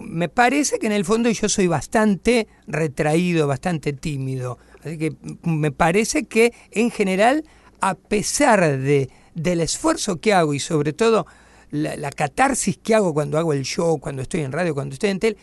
me 0.01 0.29
parece 0.29 0.79
que 0.79 0.87
en 0.87 0.93
el 0.93 1.05
fondo 1.05 1.29
yo 1.29 1.49
soy 1.49 1.67
bastante 1.67 2.47
retraído, 2.69 3.49
bastante 3.49 3.93
tímido. 3.93 4.59
Así 4.85 4.97
que 4.97 5.17
me 5.43 5.73
parece 5.73 6.25
que 6.25 6.53
en 6.71 6.91
general, 6.91 7.45
a 7.81 7.95
pesar 7.95 8.79
de, 8.79 9.11
del 9.35 9.61
esfuerzo 9.61 10.21
que 10.21 10.33
hago 10.33 10.55
y 10.55 10.61
sobre 10.61 10.93
todo 10.93 11.27
la, 11.71 11.97
la 11.97 12.11
catarsis 12.11 12.79
que 12.79 12.95
hago 12.95 13.13
cuando 13.15 13.39
hago 13.39 13.53
el 13.53 13.65
show, 13.65 13.99
cuando 13.99 14.23
estoy 14.23 14.41
en 14.41 14.53
radio, 14.53 14.75
cuando 14.75 14.95
estoy 14.95 15.11
en 15.11 15.19
tele, 15.19 15.37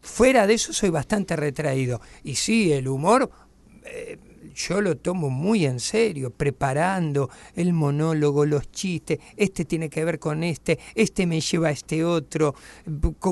fuera 0.00 0.46
de 0.46 0.54
eso 0.54 0.72
soy 0.72 0.90
bastante 0.90 1.36
retraído. 1.36 2.00
Y 2.22 2.34
sí, 2.36 2.72
el 2.72 2.88
humor... 2.88 3.30
eh, 3.84 4.18
yo 4.54 4.80
lo 4.80 4.96
tomo 4.96 5.30
muy 5.30 5.66
en 5.66 5.80
serio, 5.80 6.30
preparando 6.30 7.28
el 7.56 7.72
monólogo, 7.72 8.46
los 8.46 8.70
chistes, 8.70 9.18
este 9.36 9.64
tiene 9.64 9.88
que 9.88 10.04
ver 10.04 10.20
con 10.20 10.44
este, 10.44 10.78
este 10.94 11.26
me 11.26 11.40
lleva 11.40 11.68
a 11.68 11.70
este 11.72 12.04
otro, 12.04 12.54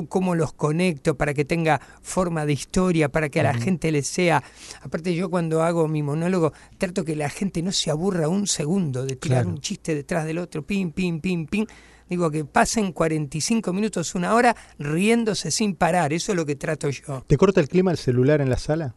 cómo 0.09 0.35
los 0.35 0.51
conecto 0.51 1.15
para 1.15 1.33
que 1.33 1.45
tenga 1.45 1.79
forma 2.01 2.45
de 2.45 2.51
historia, 2.51 3.07
para 3.07 3.29
que 3.29 3.39
a 3.39 3.43
la 3.43 3.53
gente 3.53 3.89
le 3.93 4.01
sea... 4.01 4.43
Aparte 4.81 5.15
yo 5.15 5.29
cuando 5.29 5.63
hago 5.63 5.87
mi 5.87 6.03
monólogo 6.03 6.51
trato 6.77 7.05
que 7.05 7.15
la 7.15 7.29
gente 7.29 7.61
no 7.61 7.71
se 7.71 7.89
aburra 7.89 8.27
un 8.27 8.45
segundo 8.45 9.05
de 9.05 9.15
tirar 9.15 9.43
Claro. 9.43 9.55
un 9.55 9.61
chiste 9.61 9.95
detrás 9.95 10.25
del 10.25 10.39
otro, 10.39 10.63
pim, 10.65 10.91
pim, 10.91 11.21
pim, 11.21 11.45
pim. 11.45 11.65
Digo 12.13 12.29
que 12.29 12.45
pasen 12.45 12.91
45 12.91 13.73
minutos, 13.73 14.13
una 14.13 14.35
hora 14.35 14.55
riéndose 14.77 15.49
sin 15.49 15.73
parar, 15.73 16.13
eso 16.13 16.31
es 16.31 16.35
lo 16.35 16.45
que 16.45 16.55
trato 16.55 16.87
yo. 16.91 17.23
¿Te 17.25 17.37
corta 17.37 17.59
el 17.59 17.67
clima 17.67 17.89
el 17.89 17.97
celular 17.97 18.39
en 18.39 18.51
la 18.51 18.59
sala? 18.59 18.93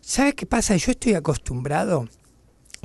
¿Sabes 0.00 0.32
qué 0.32 0.46
pasa? 0.46 0.74
Yo 0.76 0.92
estoy 0.92 1.12
acostumbrado. 1.12 2.08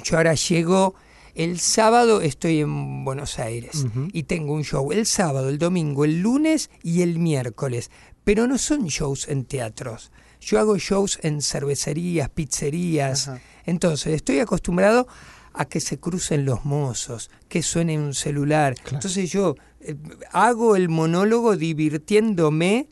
Yo 0.03 0.17
ahora 0.17 0.33
llego, 0.33 0.95
el 1.33 1.61
sábado 1.61 2.19
estoy 2.19 2.59
en 2.59 3.05
Buenos 3.05 3.39
Aires 3.39 3.85
y 4.11 4.23
tengo 4.23 4.51
un 4.53 4.65
show 4.65 4.91
el 4.91 5.05
sábado, 5.05 5.47
el 5.47 5.59
domingo, 5.59 6.03
el 6.03 6.19
lunes 6.19 6.69
y 6.83 7.03
el 7.03 7.19
miércoles. 7.19 7.89
Pero 8.25 8.47
no 8.47 8.57
son 8.57 8.87
shows 8.87 9.29
en 9.29 9.45
teatros. 9.45 10.11
Yo 10.41 10.59
hago 10.59 10.77
shows 10.77 11.19
en 11.21 11.41
cervecerías, 11.41 12.29
pizzerías. 12.31 13.31
Entonces 13.65 14.13
estoy 14.13 14.39
acostumbrado 14.39 15.07
a 15.53 15.65
que 15.65 15.79
se 15.79 15.99
crucen 15.99 16.45
los 16.45 16.65
mozos, 16.65 17.29
que 17.47 17.61
suene 17.63 17.97
un 17.99 18.13
celular. 18.13 18.75
Claro. 18.75 18.95
Entonces 18.97 19.31
yo 19.31 19.55
eh, 19.81 19.95
hago 20.31 20.75
el 20.75 20.89
monólogo 20.89 21.55
divirtiéndome. 21.57 22.87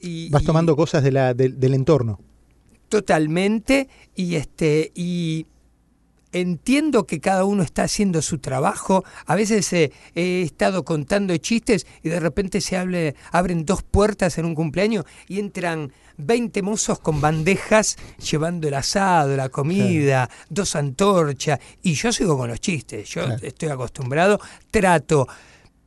Y, 0.00 0.28
Vas 0.30 0.42
y- 0.42 0.46
tomando 0.46 0.76
cosas 0.76 1.02
de 1.02 1.12
la, 1.12 1.34
del- 1.34 1.58
del 1.58 1.74
entorno. 1.74 2.20
totalmente 2.88 3.88
y 4.14 4.36
este 4.36 4.92
y 4.94 5.46
entiendo 6.34 7.06
que 7.06 7.20
cada 7.20 7.44
uno 7.44 7.62
está 7.62 7.84
haciendo 7.84 8.20
su 8.20 8.38
trabajo. 8.38 9.04
A 9.26 9.34
veces 9.34 9.72
eh, 9.72 9.92
he 10.14 10.42
estado 10.42 10.84
contando 10.84 11.34
chistes 11.38 11.86
y 12.02 12.10
de 12.10 12.20
repente 12.20 12.60
se 12.60 12.76
hable, 12.76 13.14
abren 13.32 13.64
dos 13.64 13.82
puertas 13.82 14.36
en 14.36 14.44
un 14.44 14.54
cumpleaños 14.54 15.04
y 15.28 15.38
entran 15.38 15.92
20 16.16 16.62
mozos 16.62 16.98
con 16.98 17.20
bandejas 17.20 17.96
llevando 18.30 18.68
el 18.68 18.74
asado, 18.74 19.36
la 19.36 19.48
comida, 19.48 20.28
dos 20.50 20.76
antorchas 20.76 21.58
y 21.82 21.94
yo 21.94 22.12
sigo 22.12 22.36
con 22.36 22.50
los 22.50 22.60
chistes. 22.60 23.08
Yo 23.08 23.24
Claro. 23.24 23.40
estoy 23.46 23.68
acostumbrado, 23.70 24.40
trato 24.70 25.26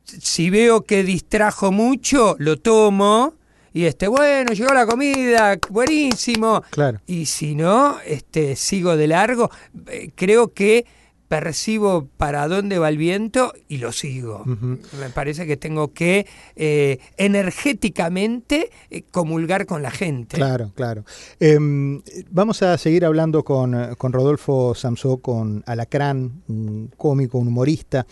si 0.04 0.48
veo 0.48 0.84
que 0.84 1.04
distrajo 1.04 1.70
mucho, 1.70 2.34
lo 2.38 2.58
tomo 2.58 3.34
y 3.72 3.84
este, 3.84 4.08
bueno, 4.08 4.52
llegó 4.52 4.72
la 4.72 4.86
comida, 4.86 5.58
buenísimo. 5.70 6.62
Claro. 6.70 7.00
Y 7.06 7.26
si 7.26 7.54
no, 7.54 7.98
este, 8.04 8.56
sigo 8.56 8.96
de 8.96 9.06
largo. 9.06 9.50
Eh, 9.86 10.10
Creo 10.14 10.52
que 10.52 10.86
percibo 11.28 12.08
para 12.16 12.48
dónde 12.48 12.78
va 12.78 12.88
el 12.88 12.96
viento 12.96 13.52
y 13.68 13.76
lo 13.76 13.92
sigo. 13.92 14.44
Me 14.46 15.10
parece 15.12 15.46
que 15.46 15.58
tengo 15.58 15.92
que 15.92 16.26
eh, 16.56 16.98
energéticamente 17.18 18.70
eh, 18.90 19.02
comulgar 19.10 19.66
con 19.66 19.82
la 19.82 19.90
gente. 19.90 20.36
Claro, 20.36 20.72
claro. 20.74 21.04
Em, 21.38 22.00
vamos 22.30 22.62
a 22.62 22.78
seguir 22.78 23.04
hablando 23.04 23.44
con, 23.44 23.94
con 23.96 24.12
Rodolfo 24.14 24.74
Samsó, 24.74 25.18
con 25.18 25.62
Alacrán, 25.66 26.42
un 26.48 26.90
cómico, 26.96 27.36
un 27.36 27.48
humorista 27.48 28.06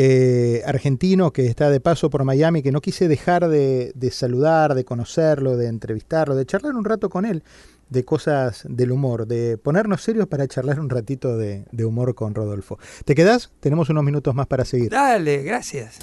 eh, 0.00 0.62
argentino 0.64 1.32
que 1.32 1.46
está 1.46 1.70
de 1.70 1.80
paso 1.80 2.08
por 2.08 2.22
Miami, 2.22 2.62
que 2.62 2.70
no 2.70 2.80
quise 2.80 3.08
dejar 3.08 3.48
de, 3.48 3.90
de 3.96 4.12
saludar, 4.12 4.76
de 4.76 4.84
conocerlo, 4.84 5.56
de 5.56 5.66
entrevistarlo, 5.66 6.36
de 6.36 6.46
charlar 6.46 6.76
un 6.76 6.84
rato 6.84 7.10
con 7.10 7.24
él 7.24 7.42
de 7.88 8.04
cosas 8.04 8.62
del 8.68 8.92
humor, 8.92 9.26
de 9.26 9.58
ponernos 9.58 10.02
serios 10.02 10.28
para 10.28 10.46
charlar 10.46 10.78
un 10.78 10.88
ratito 10.88 11.36
de, 11.36 11.64
de 11.72 11.84
humor 11.84 12.14
con 12.14 12.32
Rodolfo. 12.32 12.78
¿Te 13.04 13.16
quedás? 13.16 13.50
Tenemos 13.58 13.88
unos 13.88 14.04
minutos 14.04 14.36
más 14.36 14.46
para 14.46 14.64
seguir. 14.64 14.90
Dale, 14.90 15.42
gracias. 15.42 15.96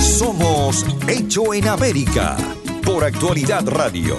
Somos 0.00 0.84
Hecho 1.06 1.54
en 1.54 1.68
América 1.68 2.36
por 2.84 3.04
Actualidad 3.04 3.68
Radio. 3.68 4.16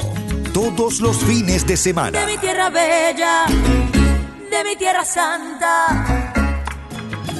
Todos 0.54 1.02
los 1.02 1.18
fines 1.26 1.68
de 1.68 1.76
semana. 1.76 2.22
de 2.22 2.26
mi 2.26 2.38
tierra 2.38 2.70
bella, 2.70 3.48
de 3.48 4.64
mi 4.64 4.78
tierra 4.78 5.04
santa. 5.04 6.39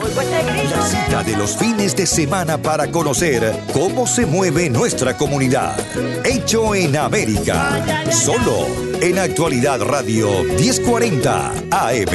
La 0.02 0.86
cita 0.86 1.24
de 1.24 1.36
los 1.36 1.58
fines 1.58 1.94
de 1.94 2.06
semana 2.06 2.58
para 2.58 2.90
conocer 2.90 3.54
cómo 3.74 4.08
se 4.08 4.26
mueve 4.26 4.70
nuestra 4.70 5.18
comunidad. 5.18 5.78
Hecho 6.24 6.74
en 6.74 6.96
América. 6.96 7.84
Solo 8.10 8.66
en 9.02 9.20
Actualidad 9.20 9.82
Radio 9.82 10.44
1040 10.44 11.52
AM. 11.72 12.10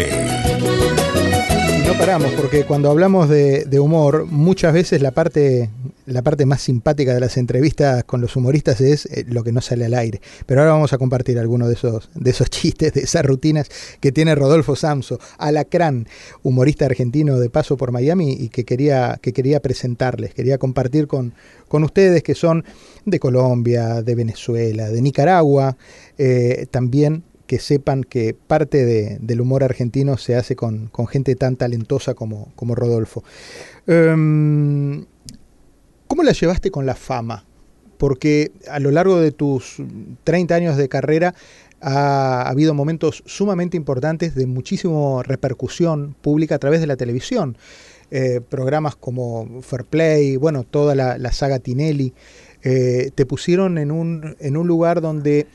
No 1.87 1.93
paramos, 1.99 2.33
porque 2.33 2.65
cuando 2.65 2.91
hablamos 2.91 3.29
de, 3.29 3.67
de 3.67 3.81
humor, 3.81 4.27
muchas 4.31 4.73
veces 4.73 5.03
la 5.03 5.11
parte, 5.11 5.69
la 6.07 6.23
parte 6.23 6.45
más 6.47 6.61
simpática 6.63 7.15
de 7.15 7.21
las 7.21 7.37
entrevistas 7.37 8.05
con 8.05 8.21
los 8.21 8.37
humoristas 8.37 8.81
es 8.81 9.07
eh, 9.07 9.25
lo 9.29 9.43
que 9.43 9.53
no 9.53 9.61
sale 9.61 9.85
al 9.87 9.95
aire. 9.95 10.21
Pero 10.47 10.61
ahora 10.61 10.73
vamos 10.73 10.93
a 10.93 10.99
compartir 10.99 11.39
algunos 11.39 11.69
de 11.69 11.75
esos, 11.75 12.11
de 12.15 12.31
esos 12.31 12.51
chistes, 12.51 12.93
de 12.93 13.01
esas 13.03 13.25
rutinas 13.25 13.69
que 14.01 14.13
tiene 14.13 14.35
Rodolfo 14.35 14.77
Samso, 14.77 15.19
alacrán, 15.39 16.07
humorista 16.43 16.87
argentino 16.87 17.39
de 17.39 17.51
paso 17.51 17.77
por 17.77 17.91
Miami 17.93 18.33
y 18.33 18.49
que 18.49 18.65
quería, 18.65 19.19
que 19.23 19.33
quería 19.33 19.61
presentarles, 19.61 20.35
quería 20.35 20.59
compartir 20.59 21.07
con, 21.07 21.35
con 21.69 21.85
ustedes 21.85 22.23
que 22.23 22.35
son 22.35 22.65
de 23.05 23.19
Colombia, 23.19 24.03
de 24.03 24.15
Venezuela, 24.15 24.89
de 24.89 25.01
Nicaragua, 25.03 25.77
eh, 26.19 26.67
también 26.71 27.23
que 27.47 27.59
sepan 27.59 28.05
que 28.05 28.35
parte 28.35 28.87
de- 28.87 29.19
del 29.21 29.41
humor 29.43 29.65
argentino 29.65 30.17
se 30.17 30.35
hace 30.35 30.57
con, 30.57 30.87
con 30.89 31.07
gente 31.07 31.35
tan 31.37 31.57
talentosa 31.57 32.15
como, 32.15 32.51
como 32.57 32.75
Rodolfo. 32.75 33.23
Em, 33.87 35.05
¿Cómo 36.15 36.23
la 36.23 36.31
llevaste 36.31 36.71
con 36.71 36.87
la 36.87 36.95
fama? 36.95 37.45
Porque 37.99 38.53
a 38.71 38.79
lo 38.79 38.93
largo 38.93 39.19
de 39.19 39.33
tus 39.33 39.79
30 40.23 40.55
años 40.55 40.77
de 40.77 40.89
carrera 40.89 41.35
ha 41.81 42.49
habido 42.49 42.73
momentos 42.73 43.25
sumamente 43.27 43.77
importantes 43.77 44.37
de 44.37 44.47
muchísima 44.47 45.25
repercusión 45.25 46.15
pública 46.23 46.55
a 46.55 46.59
través 46.61 46.81
de 46.81 46.87
la 46.87 46.95
televisión. 46.95 47.59
Eh, 48.13 48.41
programas 48.49 48.95
como 48.95 49.61
Fair 49.63 49.87
Play, 49.87 50.37
bueno, 50.37 50.63
toda 50.63 50.95
la, 50.95 51.33
saga 51.33 51.59
Tinelli, 51.59 52.15
eh, 52.63 53.11
te 53.13 53.27
pusieron 53.27 53.77
en 53.77 53.91
un, 53.91 54.37
en 54.39 54.57
un 54.57 54.69
lugar 54.69 55.01
donde 55.01 55.49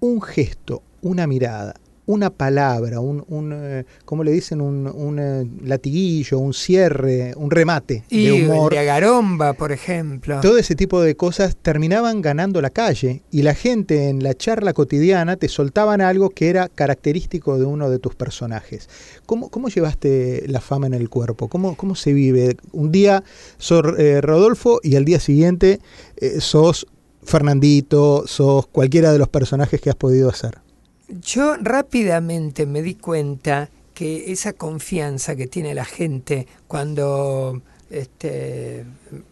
un 0.00 0.20
gesto, 0.20 0.82
una 1.00 1.26
mirada, 1.26 1.76
una 2.06 2.30
palabra, 2.30 3.00
un, 3.00 3.24
un 3.28 3.52
eh, 3.54 3.84
¿cómo 4.04 4.22
le 4.22 4.30
dicen? 4.30 4.60
Un, 4.60 4.86
un, 4.86 5.18
eh, 5.18 5.44
latiguillo, 5.64 6.38
un 6.38 6.54
cierre, 6.54 7.34
un 7.36 7.50
remate 7.50 8.04
Y 8.08 8.26
de 8.26 8.32
humor. 8.32 8.72
de 8.72 8.78
Agaromba, 8.78 9.52
por 9.54 9.72
ejemplo. 9.72 10.40
Todo 10.40 10.56
ese 10.56 10.76
tipo 10.76 11.00
de 11.02 11.16
cosas 11.16 11.56
terminaban 11.56 12.22
ganando 12.22 12.60
la 12.60 12.70
calle 12.70 13.22
y 13.30 13.42
la 13.42 13.54
gente 13.54 14.08
en 14.08 14.22
la 14.22 14.34
charla 14.34 14.72
cotidiana 14.72 15.36
te 15.36 15.48
soltaban 15.48 16.00
algo 16.00 16.30
que 16.30 16.48
era 16.48 16.68
característico 16.68 17.58
de 17.58 17.64
uno 17.64 17.90
de 17.90 17.98
tus 17.98 18.14
personajes. 18.14 18.88
¿Cómo, 19.26 19.50
cómo 19.50 19.68
llevaste 19.68 20.44
la 20.46 20.60
fama 20.60 20.86
en 20.86 20.94
el 20.94 21.08
cuerpo? 21.08 21.48
¿Cómo, 21.48 21.76
cómo 21.76 21.96
se 21.96 22.12
vive? 22.12 22.56
Un 22.72 22.92
día 22.92 23.24
sos 23.58 23.82
eh, 23.98 24.20
Rodolfo 24.20 24.80
y 24.82 24.94
al 24.94 25.04
día 25.04 25.18
siguiente 25.18 25.80
eh, 26.18 26.40
sos 26.40 26.86
Fernandito, 27.24 28.24
sos 28.28 28.68
cualquiera 28.68 29.12
de 29.12 29.18
los 29.18 29.28
personajes 29.28 29.80
que 29.80 29.90
has 29.90 29.96
podido 29.96 30.28
hacer. 30.28 30.65
Yo 31.08 31.56
rápidamente 31.60 32.66
me 32.66 32.82
di 32.82 32.94
cuenta 32.96 33.68
que 33.94 34.32
esa 34.32 34.52
confianza 34.52 35.36
que 35.36 35.46
tiene 35.46 35.74
la 35.74 35.84
gente 35.84 36.46
cuando, 36.66 37.62
este, 37.90 38.84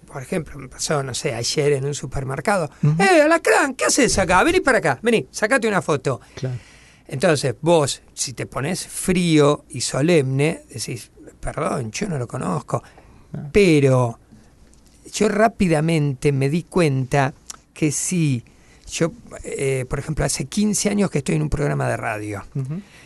por 0.07 0.23
ejemplo, 0.23 0.59
me 0.59 0.69
pasó, 0.69 1.02
no 1.02 1.12
sé, 1.14 1.35
ayer 1.35 1.73
en 1.75 1.85
un 1.85 1.95
supermercado, 1.95 2.71
Ujú. 2.83 3.02
¡eh, 3.02 3.23
Alacrán! 3.23 3.75
¿Qué 3.75 3.85
haces 3.87 4.16
acá? 4.19 4.43
Vení 4.43 4.61
para 4.61 4.78
acá, 4.78 4.99
vení, 5.02 5.26
sacate 5.31 5.69
una 5.69 5.83
foto. 5.83 6.21
Claro. 6.35 6.57
Entonces, 7.07 7.54
vos, 7.61 8.00
si 8.14 8.33
te 8.33 8.47
pones 8.47 8.87
frío 8.87 9.64
y 9.69 9.83
solemne, 9.83 10.62
decís, 10.73 11.11
perdón, 11.40 11.90
yo 11.90 12.09
no 12.09 12.16
lo 12.19 12.26
conozco. 12.26 12.83
Pero 13.52 14.19
yo 15.12 15.28
rápidamente 15.28 16.33
me 16.33 16.49
di 16.49 16.62
cuenta 16.62 17.35
que 17.75 17.90
si 17.90 18.43
yo, 18.91 19.12
eh, 19.43 19.85
por 19.88 19.99
ejemplo, 19.99 20.25
hace 20.25 20.47
15 20.47 20.91
años 20.91 21.11
que 21.11 21.19
estoy 21.19 21.37
en 21.37 21.43
un 21.43 21.50
programa 21.50 21.88
de 21.88 21.97
radio. 21.97 22.45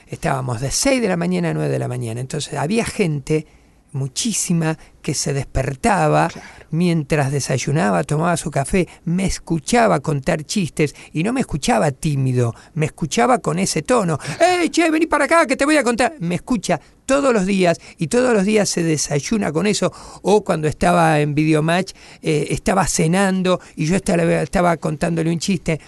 Estábamos 0.06 0.60
de 0.60 0.70
6 0.70 1.00
de 1.00 1.08
la 1.08 1.16
mañana 1.16 1.50
a 1.50 1.54
9 1.54 1.68
de 1.70 1.78
la 1.78 1.88
mañana. 1.88 2.20
Entonces 2.20 2.54
había 2.54 2.84
gente 2.84 3.46
muchísima, 3.92 4.78
que 5.02 5.14
se 5.14 5.32
despertaba 5.32 6.28
mientras 6.70 7.32
desayunaba, 7.32 8.04
tomaba 8.04 8.36
su 8.36 8.50
café, 8.50 8.86
me 9.04 9.24
escuchaba 9.24 10.00
contar 10.00 10.44
chistes 10.44 10.94
y 11.12 11.22
no 11.22 11.32
me 11.32 11.40
escuchaba 11.40 11.90
tímido, 11.90 12.54
me 12.74 12.86
escuchaba 12.86 13.38
con 13.38 13.58
ese 13.58 13.82
tono. 13.82 14.18
¡Eh, 14.40 14.68
che, 14.70 14.90
vení 14.90 15.06
para 15.06 15.24
acá 15.24 15.46
que 15.46 15.56
te 15.56 15.64
voy 15.64 15.76
a 15.76 15.84
contar! 15.84 16.14
Me 16.20 16.34
escucha 16.34 16.80
todos 17.06 17.32
los 17.32 17.46
días 17.46 17.80
y 17.96 18.08
todos 18.08 18.34
los 18.34 18.44
días 18.44 18.68
se 18.68 18.82
desayuna 18.82 19.50
con 19.50 19.66
eso. 19.66 19.92
O 20.22 20.44
cuando 20.44 20.68
estaba 20.68 21.20
en 21.20 21.34
Videomatch, 21.34 21.92
eh, 22.20 22.48
estaba 22.50 22.86
cenando 22.86 23.60
y 23.76 23.86
yo 23.86 23.96
estaba, 23.96 24.42
estaba 24.42 24.76
contándole 24.76 25.30
un 25.30 25.38
chiste. 25.38 25.80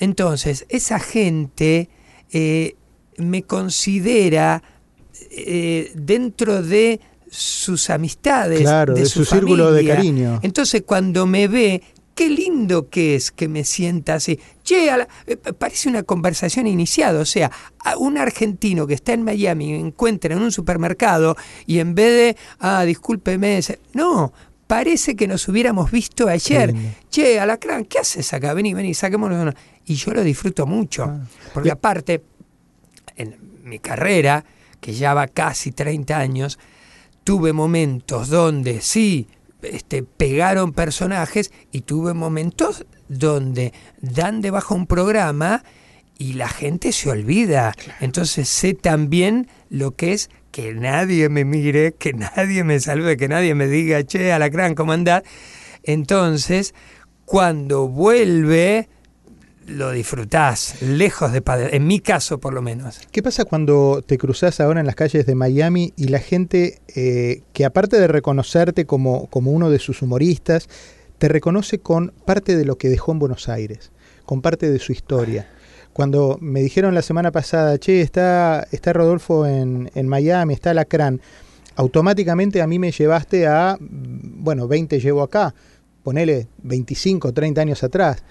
Entonces, 0.00 0.66
esa 0.68 0.98
gente 0.98 1.88
eh, 2.32 2.74
me 3.16 3.44
considera 3.44 4.62
eh, 5.30 5.92
dentro 5.94 6.62
de 6.62 7.00
sus 7.30 7.90
amistades, 7.90 8.68
de, 8.94 9.06
su, 9.06 9.24
círculo 9.24 9.72
de 9.72 9.86
cariño. 9.86 10.40
Entonces, 10.42 10.82
cuando 10.86 11.26
me 11.26 11.48
ve, 11.48 11.82
qué 12.16 12.30
lindo 12.30 12.88
que 12.88 13.14
es 13.14 13.30
que 13.30 13.46
me 13.46 13.62
sienta 13.62 14.14
así. 14.14 14.40
Che, 14.64 14.88
eh, 15.26 15.36
parece 15.36 15.88
una 15.88 16.02
conversación 16.02 16.66
iniciada. 16.66 17.20
O 17.20 17.24
sea, 17.24 17.52
a 17.84 17.96
un 17.98 18.18
argentino 18.18 18.86
que 18.86 18.94
está 18.94 19.12
en 19.12 19.22
Miami 19.22 19.74
encuentra 19.74 20.34
en 20.34 20.42
un 20.42 20.50
supermercado 20.50 21.36
y 21.66 21.78
en 21.78 21.94
vez 21.94 22.34
de, 22.34 22.36
ah, 22.58 22.84
discúlpeme, 22.84 23.60
no, 23.92 24.32
parece 24.66 25.14
que 25.14 25.28
nos 25.28 25.46
hubiéramos 25.46 25.90
visto 25.90 26.26
ayer. 26.26 26.74
Che, 27.10 27.38
Alacrán, 27.38 27.84
¿qué 27.84 27.98
haces 27.98 28.32
acá? 28.32 28.54
Vení, 28.54 28.74
vení, 28.74 28.94
saquémonos. 28.94 29.54
Y 29.84 29.94
yo 29.94 30.12
lo 30.12 30.22
disfruto 30.22 30.66
mucho. 30.66 31.04
Ah. 31.04 31.20
Porque 31.52 31.70
aparte, 31.70 32.22
en 33.14 33.36
mi 33.62 33.78
carrera, 33.78 34.44
que 34.80 34.94
ya 34.94 35.12
va 35.12 35.26
casi 35.26 35.72
30 35.72 36.18
años, 36.18 36.58
tuve 37.26 37.52
momentos 37.52 38.28
donde 38.28 38.80
sí, 38.80 39.26
este, 39.60 40.04
pegaron 40.04 40.72
personajes 40.72 41.50
y 41.72 41.80
tuve 41.80 42.14
momentos 42.14 42.86
donde 43.08 43.72
dan 44.00 44.40
debajo 44.40 44.76
un 44.76 44.86
programa 44.86 45.64
y 46.18 46.34
la 46.34 46.48
gente 46.48 46.92
se 46.92 47.10
olvida. 47.10 47.74
Entonces 47.98 48.48
sé 48.48 48.74
también 48.74 49.48
lo 49.70 49.96
que 49.96 50.12
es 50.12 50.30
que 50.52 50.72
nadie 50.72 51.28
me 51.28 51.44
mire, 51.44 51.94
que 51.98 52.12
nadie 52.12 52.62
me 52.62 52.78
salude, 52.78 53.16
que 53.16 53.26
nadie 53.26 53.56
me 53.56 53.66
diga, 53.66 54.04
che, 54.04 54.32
a 54.32 54.38
la 54.38 54.48
gran 54.48 54.76
comandad. 54.76 55.24
Entonces, 55.82 56.76
cuando 57.24 57.88
vuelve, 57.88 58.88
lo 59.66 59.90
disfrutás, 59.90 60.80
lejos 60.80 61.32
de 61.32 61.42
en 61.46 61.86
mi 61.86 62.00
caso 62.00 62.38
por 62.38 62.54
lo 62.54 62.62
menos. 62.62 63.00
¿Qué 63.10 63.22
pasa 63.22 63.44
cuando 63.44 64.02
te 64.04 64.18
cruzas 64.18 64.60
ahora 64.60 64.80
en 64.80 64.86
las 64.86 64.94
calles 64.94 65.26
de 65.26 65.34
Miami 65.34 65.92
y 65.96 66.08
la 66.08 66.18
gente 66.18 66.80
eh, 66.94 67.42
que 67.52 67.64
aparte 67.64 67.98
de 67.98 68.06
reconocerte 68.06 68.86
como, 68.86 69.26
como 69.26 69.50
uno 69.50 69.70
de 69.70 69.78
sus 69.78 70.02
humoristas, 70.02 70.68
te 71.18 71.28
reconoce 71.28 71.78
con 71.78 72.12
parte 72.24 72.56
de 72.56 72.64
lo 72.64 72.76
que 72.76 72.88
dejó 72.88 73.12
en 73.12 73.18
Buenos 73.18 73.48
Aires, 73.48 73.90
con 74.24 74.42
parte 74.42 74.70
de 74.70 74.78
su 74.78 74.92
historia? 74.92 75.48
Cuando 75.92 76.36
me 76.40 76.60
dijeron 76.62 76.94
la 76.94 77.02
semana 77.02 77.32
pasada, 77.32 77.78
che, 77.78 78.02
está, 78.02 78.66
está 78.70 78.92
Rodolfo 78.92 79.46
en, 79.46 79.90
en 79.94 80.06
Miami, 80.06 80.52
está 80.52 80.74
Lacrán, 80.74 81.20
automáticamente 81.74 82.60
a 82.60 82.66
mí 82.66 82.78
me 82.78 82.92
llevaste 82.92 83.46
a, 83.46 83.78
bueno, 83.80 84.68
20 84.68 85.00
llevo 85.00 85.22
acá, 85.22 85.54
ponele 86.02 86.48
25, 86.62 87.32
30 87.32 87.60
años 87.60 87.82
atrás. 87.82 88.22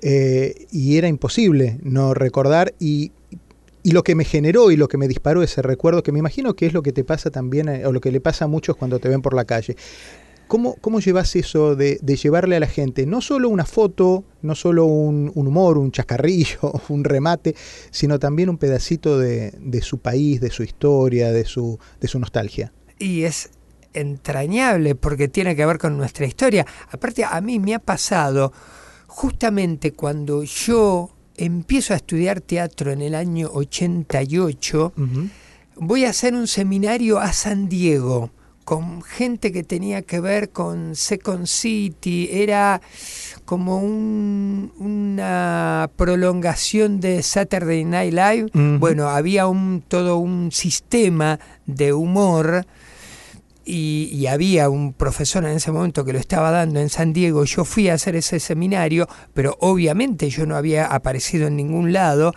Eh, 0.00 0.66
y 0.70 0.96
era 0.96 1.08
imposible 1.08 1.78
no 1.82 2.14
recordar 2.14 2.72
y, 2.78 3.10
y, 3.82 3.90
lo 3.90 4.04
que 4.04 4.14
me 4.14 4.24
generó 4.24 4.70
y 4.70 4.76
lo 4.76 4.86
que 4.86 4.96
me 4.96 5.08
disparó 5.08 5.42
ese 5.42 5.60
recuerdo, 5.60 6.04
que 6.04 6.12
me 6.12 6.20
imagino 6.20 6.54
que 6.54 6.66
es 6.66 6.72
lo 6.72 6.82
que 6.82 6.92
te 6.92 7.02
pasa 7.02 7.30
también, 7.30 7.68
eh, 7.68 7.84
o 7.84 7.92
lo 7.92 8.00
que 8.00 8.12
le 8.12 8.20
pasa 8.20 8.44
a 8.44 8.48
muchos 8.48 8.76
cuando 8.76 9.00
te 9.00 9.08
ven 9.08 9.22
por 9.22 9.34
la 9.34 9.44
calle. 9.44 9.76
¿Cómo, 10.46 10.76
cómo 10.80 11.00
llevas 11.00 11.36
eso 11.36 11.76
de, 11.76 11.98
llevarle 11.98 12.56
a 12.56 12.60
la 12.60 12.68
gente 12.68 13.04
no 13.06 13.20
solo 13.20 13.50
una 13.50 13.66
foto, 13.66 14.24
no 14.40 14.54
solo 14.54 14.86
un, 14.86 15.30
humor, 15.34 15.76
un 15.76 15.92
chascarrillo, 15.92 16.72
un 16.88 17.04
remate, 17.04 17.54
sino 17.90 18.18
también 18.18 18.48
un 18.48 18.56
pedacito 18.56 19.18
de, 19.18 19.52
de 19.60 19.82
su 19.82 19.98
país, 19.98 20.40
de 20.40 20.50
su 20.50 20.62
historia, 20.62 21.32
de 21.32 21.44
su, 21.44 21.78
de 22.00 22.08
su 22.08 22.18
nostalgia? 22.18 22.72
Y 22.98 23.24
es 23.24 23.50
entrañable 23.92 24.94
porque 24.94 25.28
tiene 25.28 25.54
que 25.54 25.66
ver 25.66 25.78
con 25.78 25.96
nuestra 25.98 26.24
historia. 26.24 26.64
Aparte, 26.90 27.24
a 27.24 27.40
mí 27.40 27.58
me 27.58 27.74
ha 27.74 27.78
pasado 27.78 28.52
justamente 29.08 29.92
cuando 29.92 30.44
yo 30.44 31.10
empiezo 31.36 31.92
a 31.94 31.96
estudiar 31.96 32.40
teatro 32.40 32.92
en 32.92 33.02
el 33.02 33.16
año 33.16 33.50
88, 33.52 34.92
voy 35.76 36.04
a 36.04 36.10
hacer 36.10 36.34
un 36.34 36.46
seminario 36.46 37.18
a 37.18 37.32
San 37.32 37.68
Diego 37.68 38.30
con 38.64 39.02
gente 39.02 39.50
que 39.50 39.62
tenía 39.62 40.02
que 40.02 40.20
ver 40.20 40.50
con 40.50 40.94
Second 40.94 41.46
City, 41.46 42.28
era 42.30 42.82
como 43.46 43.78
una 43.78 44.70
prolongación 45.96 47.00
de 47.00 47.22
Saturday 47.22 47.86
Night 47.86 48.12
Live. 48.12 48.50
Bueno, 48.78 49.08
había 49.08 49.46
un, 49.46 49.82
todo 49.88 50.18
un 50.18 50.52
sistema 50.52 51.40
de 51.64 51.94
humor 51.94 52.66
y, 53.70 54.26
había 54.26 54.70
un 54.70 54.94
profesor 54.94 55.44
en 55.44 55.50
ese 55.50 55.70
momento 55.70 56.04
que 56.04 56.14
lo 56.14 56.18
estaba 56.18 56.50
dando 56.50 56.80
en 56.80 56.88
San 56.88 57.12
Diego, 57.12 57.44
yo 57.44 57.64
fui 57.64 57.88
a 57.88 57.94
hacer 57.94 58.16
ese 58.16 58.40
seminario, 58.40 59.06
pero 59.34 59.56
obviamente 59.60 60.30
yo 60.30 60.46
no 60.46 60.56
había 60.56 60.86
aparecido 60.86 61.48
en 61.48 61.56
ningún 61.56 61.92
lado, 61.92 62.32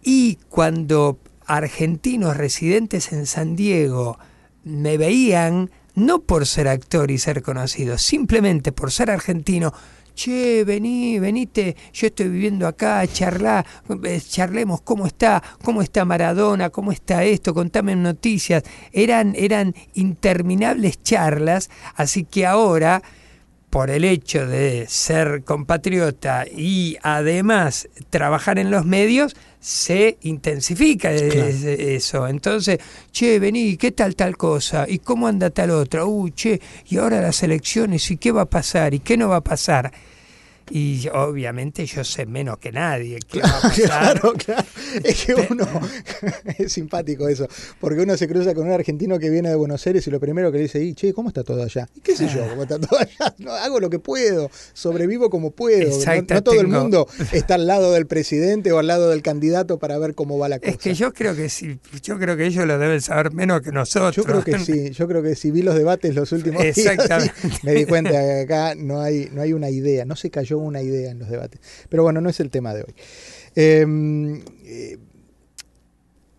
y 0.00 0.36
cuando 0.48 1.18
argentinos 1.44 2.36
residentes 2.36 3.12
en 3.12 3.26
San 3.26 3.56
Diego 3.56 4.18
me 4.62 4.96
veían, 4.96 5.70
no 5.96 6.20
por 6.20 6.46
ser 6.46 6.68
actor 6.68 7.10
y 7.10 7.18
ser 7.18 7.42
conocido, 7.42 7.98
simplemente 7.98 8.70
por 8.70 8.92
ser 8.92 9.10
argentino, 9.10 9.72
che, 10.18 10.64
vení, 10.64 11.20
venite, 11.20 11.76
yo 11.92 12.08
estoy 12.08 12.28
viviendo 12.28 12.66
acá, 12.66 13.06
charlá, 13.06 13.64
eh, 14.02 14.20
charlemos 14.20 14.80
cómo 14.82 15.06
está, 15.06 15.40
cómo 15.62 15.80
está 15.80 16.04
Maradona, 16.04 16.70
cómo 16.70 16.90
está 16.90 17.22
esto, 17.22 17.54
contame 17.54 17.94
noticias. 17.94 18.64
Eran, 18.92 19.34
eran 19.36 19.74
interminables 19.94 21.00
charlas, 21.04 21.70
así 21.94 22.24
que 22.24 22.46
ahora 22.46 23.00
por 23.70 23.90
el 23.90 24.04
hecho 24.04 24.46
de 24.46 24.86
ser 24.88 25.44
compatriota 25.44 26.46
y 26.50 26.96
además 27.02 27.88
trabajar 28.10 28.58
en 28.58 28.70
los 28.70 28.86
medios, 28.86 29.36
se 29.60 30.16
intensifica 30.22 31.12
eso. 31.12 32.26
Entonces, 32.26 32.78
che, 33.12 33.38
vení, 33.38 33.76
¿qué 33.76 33.92
tal 33.92 34.16
tal 34.16 34.36
cosa? 34.36 34.86
¿Y 34.88 34.98
cómo 34.98 35.28
anda 35.28 35.50
tal 35.50 35.70
otra? 35.70 36.06
Uh, 36.06 36.30
che, 36.30 36.60
y 36.86 36.96
ahora 36.96 37.20
las 37.20 37.42
elecciones, 37.42 38.10
¿y 38.10 38.16
qué 38.16 38.32
va 38.32 38.42
a 38.42 38.50
pasar? 38.50 38.94
¿Y 38.94 39.00
qué 39.00 39.16
no 39.16 39.28
va 39.28 39.36
a 39.36 39.44
pasar? 39.44 39.92
Y 40.70 41.08
obviamente 41.12 41.86
yo 41.86 42.04
sé 42.04 42.26
menos 42.26 42.58
que 42.58 42.72
nadie. 42.72 43.18
Claro, 43.28 44.32
claro. 44.34 44.64
Es 45.02 45.24
que 45.24 45.34
uno, 45.34 45.66
es 46.58 46.72
simpático 46.72 47.28
eso, 47.28 47.46
porque 47.80 48.00
uno 48.00 48.16
se 48.16 48.28
cruza 48.28 48.54
con 48.54 48.66
un 48.66 48.72
argentino 48.72 49.18
que 49.18 49.30
viene 49.30 49.48
de 49.48 49.54
Buenos 49.54 49.86
Aires 49.86 50.06
y 50.06 50.10
lo 50.10 50.20
primero 50.20 50.50
que 50.50 50.58
le 50.58 50.62
dice, 50.64 50.82
y, 50.82 50.94
che, 50.94 51.12
¿cómo 51.12 51.28
está 51.28 51.44
todo 51.44 51.62
allá? 51.62 51.88
¿Y 51.94 52.00
qué 52.00 52.16
sé 52.16 52.28
yo? 52.28 52.48
¿Cómo 52.48 52.62
está 52.62 52.78
todo 52.78 52.98
allá? 52.98 53.08
No, 53.38 53.52
hago 53.52 53.78
lo 53.78 53.88
que 53.88 53.98
puedo, 53.98 54.50
sobrevivo 54.72 55.30
como 55.30 55.52
puedo. 55.52 55.88
No, 55.88 56.42
todo 56.42 56.60
el 56.60 56.66
mundo 56.66 57.06
está 57.32 57.54
al 57.54 57.66
lado 57.66 57.92
del 57.92 58.06
presidente 58.06 58.72
o 58.72 58.78
al 58.78 58.86
lado 58.86 59.10
del 59.10 59.22
candidato 59.22 59.78
para 59.78 59.98
ver 59.98 60.14
cómo 60.14 60.38
va 60.38 60.48
la 60.48 60.58
cosa. 60.58 60.70
Es 60.70 60.78
que 60.78 60.94
yo 60.94 61.12
creo 61.12 61.36
que 61.36 61.48
sí, 61.48 61.78
yo 62.02 62.18
creo 62.18 62.36
que 62.36 62.46
ellos 62.46 62.66
lo 62.66 62.78
deben 62.78 63.00
saber 63.00 63.32
menos 63.32 63.62
que 63.62 63.70
nosotros. 63.70 64.16
Yo 64.16 64.24
creo 64.24 64.42
que 64.42 64.58
sí, 64.58 64.90
yo 64.90 65.06
creo 65.06 65.22
que 65.22 65.34
si 65.34 65.50
vi 65.50 65.62
los 65.62 65.74
debates 65.74 66.14
los 66.14 66.32
últimos 66.32 66.62
días, 66.74 66.96
me 67.62 67.72
di 67.74 67.84
cuenta 67.84 68.10
que 68.10 68.40
acá 68.42 68.74
no 68.74 69.00
hay, 69.00 69.28
no 69.32 69.42
hay 69.42 69.52
una 69.52 69.70
idea, 69.70 70.04
no 70.04 70.16
se 70.16 70.30
cayó 70.30 70.57
una 70.58 70.82
idea 70.82 71.10
en 71.10 71.18
los 71.18 71.28
debates. 71.28 71.60
Pero 71.88 72.02
bueno, 72.02 72.20
no 72.20 72.28
es 72.28 72.40
el 72.40 72.50
tema 72.50 72.74
de 72.74 72.82
hoy. 72.82 72.94
Em, 73.54 74.42
eh, 74.64 74.98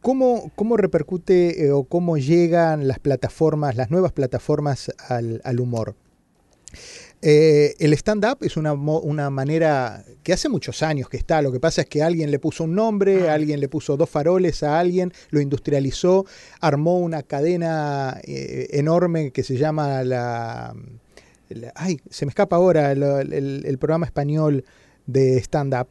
¿cómo, 0.02 0.78
repercute 0.78 1.66
eh, 1.66 1.72
o 1.72 1.84
cómo 1.84 2.18
llegan 2.18 2.88
las 2.88 3.00
plataformas, 3.00 3.76
las 3.76 3.92
nuevas 3.92 4.14
plataformas 4.14 4.92
al, 5.10 5.60
humor? 5.60 5.96
Eh, 7.22 7.76
el 7.80 7.92
stand-up 7.94 8.38
es 8.42 8.56
una, 8.56 8.72
una, 8.72 9.30
manera 9.30 10.06
que 10.24 10.32
hace 10.32 10.48
muchos 10.48 10.82
años 10.82 11.10
que 11.10 11.18
está. 11.18 11.42
Lo 11.42 11.52
que 11.52 11.60
pasa 11.60 11.82
es 11.82 11.88
que 11.88 12.02
alguien 12.02 12.32
le 12.32 12.40
puso 12.40 12.64
un 12.64 12.76
nombre, 12.76 13.28
ah. 13.28 13.34
alguien 13.34 13.60
le 13.60 13.68
puso 13.68 13.98
dos 13.98 14.10
faroles 14.10 14.64
a 14.64 14.80
alguien, 14.80 15.12
lo 15.32 15.42
industrializó, 15.42 16.26
armó 16.62 17.00
una 17.00 17.24
cadena 17.24 18.22
enorme 18.24 19.32
que 19.32 19.44
se 19.44 19.58
llama 19.58 20.06
la 20.06 20.74
ay, 21.76 22.00
se 22.10 22.26
me 22.26 22.30
escapa 22.30 22.56
ahora 22.56 22.92
el, 22.92 23.78
programa 23.80 24.06
español 24.06 24.64
de 25.06 25.38
stand-up. 25.38 25.88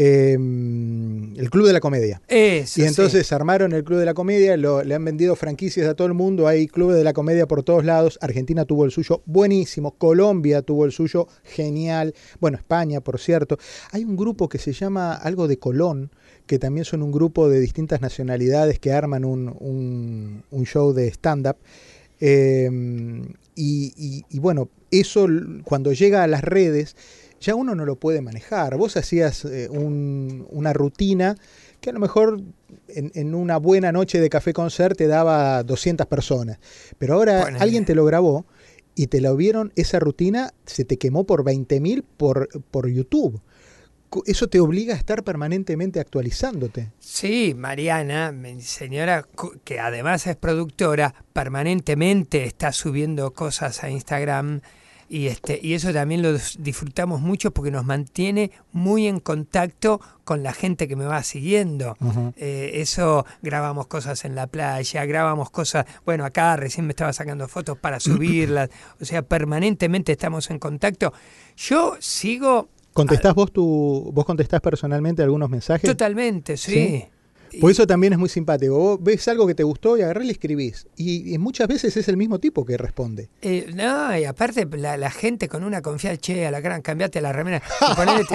Em, 0.00 1.36
el 1.36 1.50
Club 1.50 1.66
de 1.66 1.72
la 1.72 1.80
Comedia. 1.80 2.22
y 2.30 2.82
entonces 2.82 3.32
armaron 3.32 3.72
el 3.72 3.82
Club 3.82 3.98
de 3.98 4.04
la 4.04 4.14
Comedia, 4.14 4.56
le 4.56 4.94
han 4.94 5.04
vendido 5.04 5.34
franquicias 5.34 5.88
a 5.88 5.94
todo 5.94 6.06
el 6.06 6.14
mundo, 6.14 6.46
hay 6.46 6.68
Clubes 6.68 6.96
de 6.96 7.02
la 7.02 7.12
Comedia 7.12 7.48
por 7.48 7.64
todos 7.64 7.84
lados, 7.84 8.16
Argentina 8.22 8.64
tuvo 8.64 8.84
el 8.84 8.92
suyo 8.92 9.22
buenísimo, 9.26 9.90
Colombia 9.90 10.62
tuvo 10.62 10.84
el 10.84 10.92
suyo 10.92 11.26
genial, 11.42 12.14
bueno, 12.38 12.58
España, 12.58 13.00
por 13.00 13.18
cierto. 13.18 13.58
Hay 13.90 14.04
un 14.04 14.16
grupo 14.16 14.48
que 14.48 14.58
se 14.58 14.72
llama 14.72 15.14
algo 15.14 15.48
de 15.48 15.58
Colón, 15.58 16.12
que 16.46 16.60
también 16.60 16.84
son 16.84 17.02
un 17.02 17.10
grupo 17.10 17.48
de 17.48 17.58
distintas 17.58 18.00
nacionalidades 18.00 18.78
que 18.78 18.92
arman 18.92 19.24
un, 19.24 20.44
un 20.48 20.64
show 20.64 20.92
de 20.92 21.08
stand-up. 21.08 21.56
Eh, 22.20 22.70
y, 23.58 23.92
y- 23.96 24.24
y 24.30 24.38
bueno, 24.38 24.68
eso 24.90 25.26
cuando 25.64 25.92
llega 25.92 26.22
a 26.22 26.26
las 26.28 26.42
redes, 26.42 26.94
ya 27.40 27.54
uno 27.54 27.74
no 27.74 27.84
lo 27.84 27.96
puede 27.96 28.20
manejar. 28.20 28.76
Vos 28.76 28.96
hacías 28.96 29.44
eh, 29.44 29.68
un- 29.70 30.46
una 30.50 30.72
rutina 30.72 31.36
que 31.80 31.90
a 31.90 31.92
lo 31.92 32.00
mejor 32.00 32.40
en, 32.88 33.10
en 33.14 33.34
una 33.34 33.56
buena 33.58 33.92
noche 33.92 34.20
de 34.20 34.28
café 34.30 34.52
concert 34.52 34.96
te 34.96 35.06
daba 35.06 35.62
200 35.62 36.06
personas, 36.06 36.58
pero 36.98 37.14
ahora 37.14 37.42
Ponele. 37.42 37.62
alguien 37.62 37.84
te 37.84 37.94
lo 37.94 38.04
grabó 38.04 38.46
y 38.94 39.06
te 39.06 39.20
lo 39.20 39.36
vieron, 39.36 39.72
esa 39.76 40.00
rutina 40.00 40.52
se 40.66 40.84
te 40.84 40.96
quemó 40.96 41.24
por 41.24 41.44
20.000 41.44 42.02
por, 42.16 42.48
por 42.70 42.88
YouTube. 42.88 43.40
Eso 44.26 44.48
te 44.48 44.60
obliga 44.60 44.94
a 44.94 44.96
estar 44.96 45.22
permanentemente 45.22 46.00
actualizándote. 46.00 46.90
Sí, 46.98 47.54
Mariana, 47.56 48.32
mi 48.32 48.60
señora, 48.62 49.26
que 49.64 49.80
además 49.80 50.26
es 50.26 50.36
productora, 50.36 51.14
permanentemente 51.32 52.44
está 52.44 52.72
subiendo 52.72 53.32
cosas 53.32 53.82
a 53.84 53.90
Instagram 53.90 54.60
y 55.10 55.28
este 55.28 55.58
y 55.62 55.72
eso 55.72 55.90
también 55.92 56.20
lo 56.22 56.34
dis- 56.34 56.56
disfrutamos 56.58 57.20
mucho 57.22 57.50
porque 57.50 57.70
nos 57.70 57.84
mantiene 57.84 58.50
muy 58.72 59.06
en 59.06 59.20
contacto 59.20 60.00
con 60.24 60.42
la 60.42 60.52
gente 60.52 60.86
que 60.86 60.96
me 60.96 61.06
va 61.06 61.22
siguiendo. 61.22 61.96
Eh, 62.36 62.72
eso 62.74 63.24
grabamos 63.42 63.86
cosas 63.86 64.24
en 64.26 64.34
la 64.34 64.46
playa, 64.46 65.04
grabamos 65.06 65.50
cosas, 65.50 65.86
bueno, 66.04 66.24
acá 66.26 66.56
recién 66.56 66.86
me 66.86 66.92
estaba 66.92 67.12
sacando 67.12 67.48
fotos 67.48 67.78
para 67.78 68.00
subirlas, 68.00 68.68
o 69.00 69.04
sea, 69.04 69.22
permanentemente 69.22 70.12
estamos 70.12 70.50
en 70.50 70.58
contacto. 70.58 71.12
Yo 71.56 71.96
sigo 72.00 72.68
¿Contestás 72.98 73.34
vos 73.34 73.52
tu, 73.52 74.10
vos 74.12 74.24
contestás 74.24 74.60
personalmente 74.60 75.22
algunos 75.22 75.48
mensajes? 75.48 75.88
totalmente, 75.88 76.56
sí. 76.56 77.04
Pues 77.60 77.76
eso 77.76 77.86
también 77.86 78.12
es 78.12 78.18
muy 78.18 78.28
simpático. 78.28 78.76
Vos 78.76 78.98
ves 79.02 79.26
algo 79.28 79.46
que 79.46 79.54
te 79.54 79.62
gustó 79.62 79.96
y 79.96 80.02
agarrás 80.02 80.26
y 80.26 80.30
escribís. 80.30 80.86
Y, 80.96 81.32
y 81.32 81.38
muchas 81.38 81.68
veces 81.68 81.96
es 81.96 82.08
el 82.08 82.16
mismo 82.16 82.38
tipo 82.38 82.64
que 82.64 82.76
responde. 82.76 83.28
Eh, 83.42 83.70
no, 83.74 84.16
y 84.18 84.24
aparte 84.24 84.66
la, 84.76 84.96
la 84.96 85.10
gente 85.10 85.48
con 85.48 85.64
una 85.64 85.80
confianza, 85.82 86.20
che, 86.20 86.46
a 86.46 86.50
la 86.50 86.60
gran, 86.60 86.82
cambiate 86.82 87.20
la 87.20 87.32
remera. 87.32 87.62
Y 87.90 87.94
ponele, 87.94 88.24
te 88.24 88.34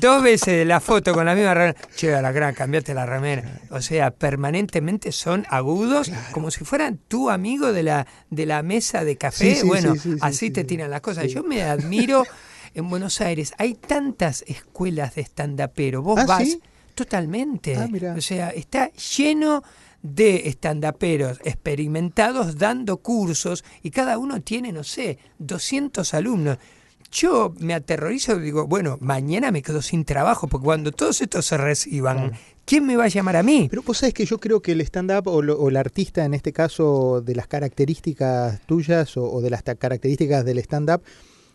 dos 0.00 0.22
veces 0.22 0.66
la 0.66 0.80
foto 0.80 1.12
con 1.12 1.26
la 1.26 1.34
misma 1.34 1.54
remera, 1.54 1.78
che, 1.94 2.14
a 2.14 2.22
la 2.22 2.32
gran, 2.32 2.54
cambiate 2.54 2.94
la 2.94 3.06
remera. 3.06 3.60
O 3.70 3.80
sea, 3.80 4.10
permanentemente 4.10 5.12
son 5.12 5.46
agudos, 5.48 6.10
como 6.32 6.50
si 6.50 6.64
fueran 6.64 6.98
tu 7.08 7.30
amigo 7.30 7.72
de 7.72 7.82
la, 7.82 8.06
de 8.30 8.46
la 8.46 8.62
mesa 8.62 9.04
de 9.04 9.16
café. 9.16 9.54
Sí, 9.54 9.60
sí, 9.60 9.66
bueno, 9.66 9.94
sí, 9.94 10.00
sí, 10.00 10.12
sí, 10.12 10.18
así 10.20 10.38
sí, 10.38 10.50
te 10.50 10.64
tiran 10.64 10.90
las 10.90 11.00
cosas. 11.00 11.28
Yo 11.28 11.44
me 11.44 11.62
admiro 11.62 12.24
en 12.74 12.90
Buenos 12.90 13.20
Aires. 13.20 13.54
Hay 13.58 13.74
tantas 13.74 14.44
escuelas 14.46 15.14
de 15.14 15.22
stand-upero. 15.22 16.02
Vos 16.02 16.20
¿Ah, 16.20 16.26
vas 16.26 16.48
sí? 16.48 16.60
totalmente. 16.94 17.76
Ah, 17.76 17.88
o 18.16 18.20
sea, 18.20 18.50
está 18.50 18.90
lleno 18.92 19.62
de 20.02 20.48
estandaperos 20.48 21.40
experimentados 21.44 22.58
dando 22.58 22.98
cursos 22.98 23.64
y 23.82 23.90
cada 23.90 24.18
uno 24.18 24.42
tiene, 24.42 24.70
no 24.70 24.84
sé, 24.84 25.18
200 25.38 26.12
alumnos. 26.12 26.58
Yo 27.10 27.54
me 27.58 27.74
aterrorizo 27.74 28.36
y 28.36 28.42
digo, 28.42 28.66
bueno, 28.66 28.98
mañana 29.00 29.50
me 29.50 29.62
quedo 29.62 29.80
sin 29.80 30.04
trabajo 30.04 30.48
porque 30.48 30.64
cuando 30.64 30.90
todos 30.92 31.20
estos 31.22 31.46
se 31.46 31.56
reciban, 31.56 32.32
¿quién 32.64 32.84
me 32.84 32.96
va 32.96 33.04
a 33.04 33.08
llamar 33.08 33.36
a 33.36 33.42
mí? 33.42 33.68
Pero 33.70 33.82
vos 33.82 33.98
sabés 33.98 34.14
que 34.14 34.26
yo 34.26 34.38
creo 34.38 34.60
que 34.60 34.72
el 34.72 34.80
stand-up 34.80 35.28
o, 35.28 35.36
o 35.36 35.68
el 35.68 35.76
artista, 35.76 36.24
en 36.24 36.34
este 36.34 36.52
caso, 36.52 37.22
de 37.24 37.36
las 37.36 37.46
características 37.46 38.60
tuyas 38.66 39.16
o, 39.16 39.30
o 39.30 39.40
de 39.40 39.50
las 39.50 39.62
características 39.62 40.44
del 40.44 40.58
stand-up, 40.58 41.02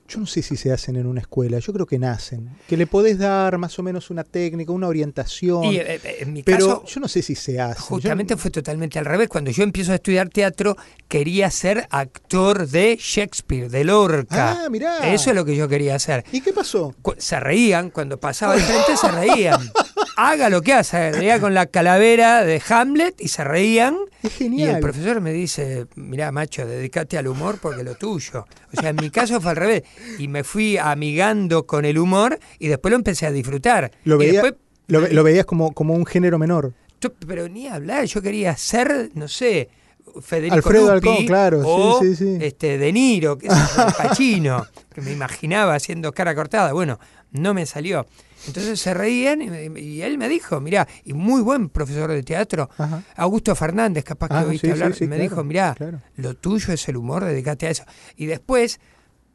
yo 0.10 0.20
no 0.20 0.26
sé 0.26 0.42
si 0.42 0.58
se 0.58 0.72
hacen 0.72 0.96
en 0.96 1.06
una 1.06 1.22
escuela. 1.22 1.60
Yo 1.60 1.72
creo 1.72 1.86
que 1.86 2.00
nacen. 2.00 2.50
Que 2.68 2.76
le 2.76 2.88
podés 2.88 3.18
dar 3.20 3.58
más 3.58 3.78
o 3.78 3.84
menos 3.84 4.10
una 4.10 4.24
técnica, 4.24 4.72
una 4.72 4.88
orientación. 4.88 5.64
Y 5.66 5.78
eh, 5.78 6.00
eh, 6.04 6.18
en 6.22 6.34
mi 6.34 6.44
pero 6.44 6.66
caso, 6.68 6.86
yo 6.86 7.00
no 7.00 7.08
sé 7.08 7.22
si 7.22 7.36
se 7.36 7.60
hace. 7.62 7.80
Justamente 7.80 8.36
fue 8.36 8.50
totalmente 8.52 8.98
al 9.00 9.06
revés. 9.06 9.30
Cuando 9.30 9.52
yo 9.52 9.64
empiezo 9.64 9.92
a 9.92 9.96
estudiar 9.96 10.30
teatro, 10.30 10.76
quería 11.08 11.52
ser 11.52 11.88
actor 11.92 12.68
de 12.68 12.98
Shakespeare, 13.00 13.70
de 13.70 13.84
Lorca. 13.84 14.64
Ah, 14.66 14.70
mirá. 14.70 15.14
Eso 15.14 15.30
es 15.30 15.36
lo 15.36 15.46
que 15.46 15.56
yo 15.56 15.68
quería 15.68 15.96
hacer. 15.96 16.24
¿Y 16.32 16.42
qué 16.42 16.54
pasó? 16.54 16.96
Se 17.18 17.40
reían, 17.40 17.92
cuando 17.92 18.20
pasaba 18.20 18.54
al 18.54 18.62
frente 18.62 18.98
se 18.98 19.12
reían. 19.12 19.62
Haga 20.22 20.50
lo 20.50 20.62
que 20.62 20.74
haga, 20.74 20.84
se 20.84 21.14
reía 21.14 21.40
con 21.40 21.54
la 21.54 21.68
calavera 21.68 22.44
de 22.44 22.62
Hamlet 22.68 23.22
y 23.22 23.30
se 23.30 23.46
reían. 23.46 23.96
Es 24.22 24.34
Y 24.36 24.44
genial. 24.44 24.76
el 24.76 24.82
profesor 24.82 25.22
me 25.22 25.32
dice, 25.32 25.88
mirá 25.96 26.30
macho, 26.34 26.66
dedícate 26.66 27.18
al 27.18 27.28
humor 27.28 27.58
porque 27.62 27.86
lo 27.86 27.96
tuyo. 27.96 28.46
O 28.76 28.82
sea, 28.82 28.90
en 28.90 28.98
mi 28.98 29.12
caso 29.12 29.40
fue 29.40 29.52
al 29.52 29.56
revés. 29.58 29.84
Y 30.18 30.28
me 30.28 30.44
fui 30.44 30.78
amigando 30.78 31.66
con 31.66 31.86
el 31.86 31.98
humor 31.98 32.40
y 32.60 32.68
después 32.68 32.92
lo 32.92 32.98
empecé 32.98 33.26
a 33.26 33.32
disfrutar. 33.32 33.92
Lo, 34.04 34.18
veía- 34.18 34.42
después- 34.42 34.56
lo, 34.88 35.02
ve- 35.02 35.14
lo 35.14 35.24
veías 35.24 35.46
como, 35.46 35.74
como 35.74 35.94
un 35.94 36.06
género 36.06 36.38
menor. 36.40 36.74
Yo- 37.02 37.14
pero 37.14 37.48
ni 37.48 37.68
hablar, 37.68 38.06
yo 38.06 38.22
quería 38.22 38.56
ser, 38.58 39.12
no 39.14 39.28
sé, 39.28 39.70
Federico 40.22 40.56
Alfredo 40.56 40.96
Lupi 40.96 41.08
Alcón, 41.10 41.26
claro, 41.28 41.62
sí, 41.62 41.68
o 41.70 42.00
sí, 42.02 42.16
sí. 42.16 42.38
este 42.42 42.78
De 42.80 42.92
Niro, 42.92 43.38
que 43.38 43.46
es 43.48 43.54
el 43.54 43.94
Pacino, 43.94 44.66
que 44.94 45.02
me 45.02 45.12
imaginaba 45.12 45.76
haciendo 45.76 46.12
cara 46.12 46.34
cortada. 46.34 46.74
Bueno, 46.74 47.00
no 47.32 47.54
me 47.54 47.66
salió. 47.68 48.08
Entonces 48.48 48.80
se 48.80 48.94
reían 48.96 49.42
y, 49.42 49.80
y 49.80 50.02
él 50.02 50.18
me 50.18 50.28
dijo, 50.28 50.60
mirá, 50.62 50.88
y 51.06 51.14
muy 51.14 51.42
buen 51.42 51.70
profesor 51.70 52.10
de 52.12 52.24
teatro, 52.24 52.70
Ajá. 52.78 53.04
Augusto 53.18 53.54
Fernández, 53.54 54.04
capaz 54.04 54.30
que 54.30 54.34
Ah, 54.34 54.46
oíste 54.48 54.68
sí, 54.68 54.72
hablar, 54.72 54.94
sí, 54.94 55.00
sí, 55.00 55.04
me 55.08 55.18
claro, 55.18 55.30
dijo, 55.30 55.44
mirá, 55.44 55.76
claro. 55.78 56.02
lo 56.16 56.34
tuyo 56.36 56.74
es 56.74 56.88
el 56.90 56.98
humor, 56.98 57.24
dedícate 57.26 57.68
a 57.68 57.70
eso. 57.70 57.84
Y 58.16 58.26
después 58.26 58.80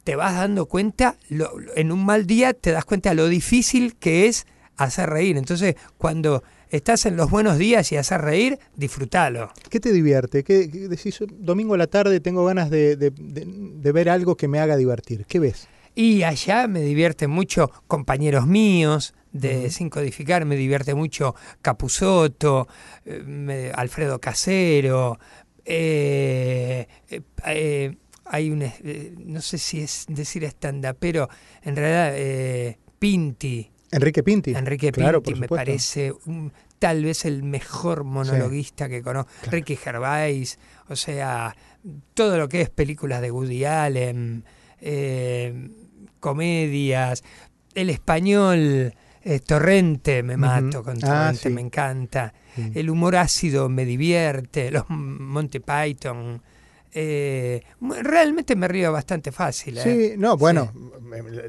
te 0.04 0.16
vas 0.16 0.34
dando 0.34 0.66
cuenta, 0.66 1.16
lo- 1.28 1.52
en 1.76 1.90
un 1.92 2.04
mal 2.04 2.26
día 2.26 2.52
te 2.54 2.72
das 2.72 2.84
cuenta 2.84 3.14
lo 3.14 3.28
difícil 3.28 3.96
que 3.96 4.26
es 4.26 4.46
hacer 4.76 5.08
reír. 5.10 5.36
Entonces, 5.36 5.76
cuando 5.98 6.42
estás 6.68 7.06
en 7.06 7.16
los 7.16 7.30
buenos 7.30 7.58
días 7.58 7.90
y 7.92 7.96
hacer 7.96 8.20
reír, 8.20 8.58
disfrútalo. 8.76 9.50
¿Qué 9.70 9.80
te 9.80 9.92
divierte? 9.92 10.42
¿Qué, 10.44 10.70
qué 10.70 10.88
decís? 10.88 11.18
Domingo 11.38 11.74
a 11.74 11.78
la 11.78 11.86
tarde 11.86 12.20
tengo 12.20 12.44
ganas 12.44 12.70
de, 12.70 12.96
de- 12.96 13.10
de- 13.10 13.44
de 13.46 13.92
ver 13.92 14.08
algo 14.10 14.36
que 14.36 14.48
me 14.48 14.58
haga 14.60 14.76
divertir. 14.76 15.24
¿Qué 15.26 15.38
ves? 15.38 15.68
Y 15.94 16.24
allá 16.24 16.66
me 16.66 16.80
divierte 16.80 17.28
mucho 17.28 17.70
compañeros 17.86 18.46
míos 18.48 19.14
de 19.30 19.70
Sin 19.70 19.90
Codificar, 19.90 20.44
me 20.44 20.56
divierte 20.56 20.94
mucho 20.94 21.36
Capusoto, 21.62 22.66
eh, 23.06 23.72
Alfredo 23.74 24.20
Casero, 24.20 25.18
eh, 25.64 26.86
eh, 27.08 27.20
eh, 27.46 27.96
hay 28.34 28.50
un, 28.50 28.62
eh, 28.62 29.14
no 29.18 29.40
sé 29.40 29.58
si 29.58 29.80
es 29.80 30.06
decir 30.08 30.44
stand 30.44 30.84
pero 30.98 31.28
en 31.62 31.76
realidad 31.76 32.12
eh, 32.16 32.78
Pinti, 32.98 33.70
Enrique 33.90 34.22
Pinti. 34.22 34.52
Enrique 34.54 34.90
Claro, 34.92 35.22
Pinti 35.22 35.32
por 35.32 35.40
me 35.40 35.46
supuesto. 35.46 35.64
parece 35.64 36.12
un- 36.26 36.52
tal 36.78 37.04
vez 37.04 37.24
el 37.24 37.42
mejor 37.44 38.04
monologuista 38.04 38.88
que 38.88 39.00
conozco. 39.02 39.30
Ricky 39.50 39.76
Gervais, 39.76 40.58
o 40.88 40.96
sea, 40.96 41.54
todo 42.12 42.36
lo 42.36 42.48
que 42.48 42.60
es 42.62 42.70
películas 42.70 43.22
de 43.22 43.30
Woody 43.30 43.64
Allen, 43.64 44.44
eh, 44.80 45.70
comedias, 46.20 47.22
el 47.74 47.90
español 47.90 48.94
eh, 49.26 49.40
Torrente, 49.40 50.22
me 50.22 50.36
mato 50.36 50.82
con 50.82 50.98
Ah, 51.02 51.06
Torrente, 51.32 51.48
sí. 51.48 51.50
me 51.50 51.60
encanta. 51.62 52.34
Sí. 52.54 52.72
El 52.74 52.90
humor 52.90 53.16
ácido 53.16 53.68
me 53.70 53.84
divierte, 53.86 54.70
los 54.70 54.84
Monty 54.90 55.60
Python. 55.60 56.42
Eh, 56.94 57.62
realmente 58.02 58.54
me 58.56 58.68
río 58.68 58.92
bastante 58.92 59.32
fácil. 59.32 59.78
¿eh? 59.78 59.82
Sí, 59.82 60.14
no, 60.16 60.36
bueno, 60.36 60.72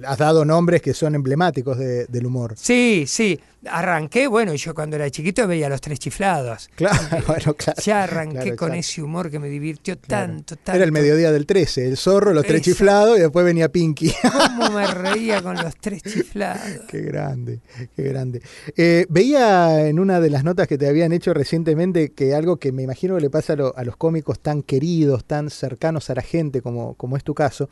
has 0.05 0.17
dado 0.17 0.43
nombres 0.45 0.81
que 0.81 0.93
son 0.93 1.15
emblemáticos 1.15 1.77
de- 1.77 2.05
del 2.07 2.25
humor. 2.25 2.53
Sí, 2.57 3.05
sí. 3.07 3.39
Arranqué, 3.69 4.27
bueno, 4.27 4.53
yo 4.55 4.73
cuando 4.73 4.95
era 4.95 5.09
chiquito 5.09 5.47
veía 5.47 5.69
los 5.69 5.81
tres 5.81 5.99
chiflados. 5.99 6.69
Claro, 6.75 6.97
bueno, 7.27 7.53
claro. 7.55 7.81
Ya 7.83 8.03
arranqué 8.03 8.39
claro, 8.41 8.55
con 8.57 8.73
ese 8.73 9.01
humor 9.01 9.29
que 9.31 9.39
me 9.39 9.49
divirtió 9.49 9.97
tanto, 9.97 10.55
tanto. 10.55 10.73
Era 10.73 10.85
el 10.85 10.91
mediodía 10.91 11.31
del 11.31 11.45
13, 11.45 11.87
el 11.87 11.97
zorro, 11.97 12.33
los 12.33 12.43
tres 12.45 12.61
Eso. 12.61 12.71
chiflados 12.71 13.17
y 13.17 13.21
después 13.21 13.45
venía 13.45 13.69
Pinky. 13.69 14.13
¿Cómo 14.31 14.71
me 14.71 14.87
reía 14.87 15.41
con 15.41 15.55
los 15.55 15.75
tres 15.77 16.01
chiflados? 16.03 16.81
qué 16.87 17.01
grande, 17.01 17.59
qué 17.95 18.03
grande. 18.03 18.41
Eh, 18.77 19.05
veía 19.09 19.87
en 19.87 19.99
una 19.99 20.19
de 20.19 20.29
las 20.29 20.43
notas 20.43 20.67
que 20.67 20.77
te 20.77 20.87
habían 20.87 21.11
hecho 21.11 21.33
recientemente 21.33 22.11
que 22.11 22.33
algo 22.35 22.57
que 22.57 22.71
me 22.71 22.83
imagino 22.83 23.15
que 23.15 23.21
le 23.21 23.29
pasa 23.29 23.53
a, 23.53 23.55
lo- 23.55 23.77
a 23.77 23.83
los 23.83 23.97
cómicos 23.97 24.39
tan 24.39 24.61
queridos, 24.63 25.25
tan 25.25 25.49
cercanos 25.49 26.09
a 26.09 26.15
la 26.15 26.21
gente 26.21 26.61
como, 26.61 26.93
como 26.95 27.17
es 27.17 27.23
tu 27.23 27.33
caso, 27.33 27.69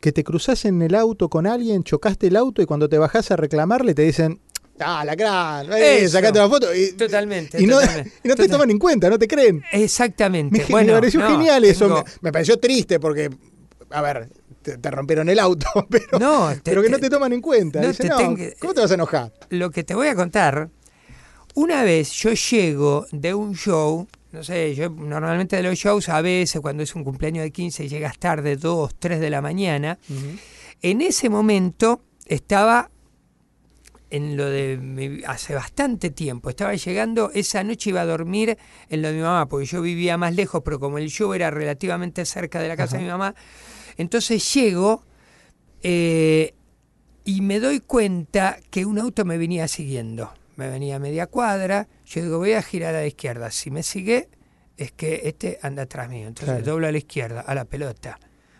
que 0.00 0.12
te 0.12 0.22
cruzas 0.22 0.64
en 0.64 0.80
el 0.82 0.94
auto 0.94 1.28
con 1.28 1.46
alguien, 1.46 1.82
chocaste 1.82 2.28
el 2.28 2.36
auto 2.36 2.62
y 2.62 2.66
cuando 2.66 2.88
te 2.88 2.98
bajás 2.98 3.32
a 3.32 3.36
reclamarle 3.36 3.94
te 3.94 4.02
dicen, 4.02 4.38
ah, 4.80 5.04
la 5.04 5.14
gran, 5.14 5.66
eh, 5.72 6.08
sacate 6.08 6.38
una 6.38 6.48
foto. 6.48 6.74
Y, 6.74 6.92
Totalmente, 6.92 7.60
y 7.62 7.66
no, 7.66 7.78
totalmente, 7.80 8.12
y 8.24 8.28
no 8.28 8.34
te 8.34 8.42
total- 8.42 8.50
toman 8.50 8.70
en 8.70 8.78
cuenta, 8.78 9.10
no 9.10 9.18
te 9.18 9.26
creen. 9.28 9.62
Exactamente. 9.72 10.58
Me, 10.58 10.64
me 10.64 10.70
bueno, 10.70 10.92
pareció 10.94 11.20
no, 11.20 11.30
genial 11.30 11.64
eso. 11.64 11.86
tengo- 11.86 12.04
Me, 12.04 12.12
me 12.22 12.32
pareció 12.32 12.58
triste 12.58 12.98
porque, 13.00 13.30
a 13.90 14.02
ver, 14.02 14.28
te, 14.62 14.78
te 14.78 14.90
rompieron 14.90 15.28
el 15.28 15.38
auto, 15.38 15.66
pero, 15.90 16.18
No, 16.18 16.50
te- 16.54 16.60
pero 16.64 16.82
que 16.82 16.88
no 16.90 16.98
te- 16.98 17.10
toman 17.10 17.32
en 17.32 17.40
cuenta. 17.40 17.80
no 17.80 17.88
Dicen, 17.88 18.08
te 18.08 18.24
no, 18.24 18.36
¿Cómo 18.60 18.74
te 18.74 18.80
vas 18.80 18.90
a 18.90 18.94
enojar? 18.94 19.32
Lo 19.50 19.70
que 19.70 19.84
te 19.84 19.94
voy 19.94 20.08
a 20.08 20.14
contar, 20.14 20.68
una 21.54 21.82
vez 21.84 22.12
yo 22.12 22.30
llego 22.32 23.06
de 23.12 23.34
un 23.34 23.54
show, 23.54 24.06
no 24.30 24.44
sé, 24.44 24.74
yo 24.74 24.90
normalmente 24.90 25.56
de 25.56 25.62
los 25.62 25.76
shows 25.78 26.08
a 26.10 26.20
veces 26.20 26.60
cuando 26.60 26.82
es 26.82 26.94
un 26.94 27.02
cumpleaños 27.02 27.42
de 27.42 27.50
15 27.50 27.88
llegas 27.88 28.18
tarde, 28.18 28.56
2, 28.56 28.94
3 28.98 29.20
de 29.20 29.30
la 29.30 29.40
mañana, 29.40 29.98
en 30.82 31.00
ese 31.00 31.28
momento 31.30 32.02
estaba 32.26 32.90
en 34.10 34.36
lo 34.36 34.46
de 34.46 34.76
mi- 34.78 35.22
hace 35.26 35.54
bastante 35.54 36.10
tiempo. 36.10 36.48
Estaba 36.50 36.74
llegando, 36.74 37.30
esa 37.34 37.62
noche 37.64 37.90
iba 37.90 38.00
a 38.00 38.06
dormir 38.06 38.56
en 38.88 39.02
lo 39.02 39.08
de 39.08 39.14
mi 39.14 39.20
mamá, 39.20 39.46
porque 39.48 39.66
yo 39.66 39.82
vivía 39.82 40.16
más 40.16 40.34
lejos, 40.34 40.62
pero 40.64 40.80
como 40.80 40.98
el 40.98 41.08
show 41.10 41.34
era 41.34 41.50
relativamente 41.50 42.24
cerca 42.24 42.60
de 42.60 42.68
la 42.68 42.76
casa 42.76 42.96
de 42.96 43.02
mi 43.04 43.08
mamá, 43.10 43.34
entonces 43.96 44.54
llego 44.54 45.04
eh, 45.82 46.54
y 47.24 47.40
me 47.42 47.60
doy 47.60 47.80
cuenta 47.80 48.58
que 48.70 48.86
un 48.86 48.98
auto 48.98 49.24
me 49.24 49.38
venía 49.38 49.68
siguiendo. 49.68 50.32
Me 50.56 50.68
venía 50.68 50.96
a 50.96 50.98
media 50.98 51.26
cuadra, 51.26 51.88
yo 52.04 52.22
digo, 52.22 52.38
voy 52.38 52.52
a 52.54 52.62
girar 52.62 52.94
a 52.94 53.00
la 53.00 53.06
izquierda. 53.06 53.50
Si 53.50 53.70
me 53.70 53.82
sigue, 53.82 54.28
es 54.76 54.90
que 54.92 55.22
este 55.24 55.58
anda 55.62 55.82
atrás 55.82 56.08
mío. 56.08 56.26
Entonces 56.26 56.54
Claro. 56.56 56.64
doblo 56.64 56.86
a 56.88 56.92
la 56.92 56.98
izquierda, 56.98 57.40
a 57.42 57.54
la 57.54 57.64
pelota. 57.64 58.18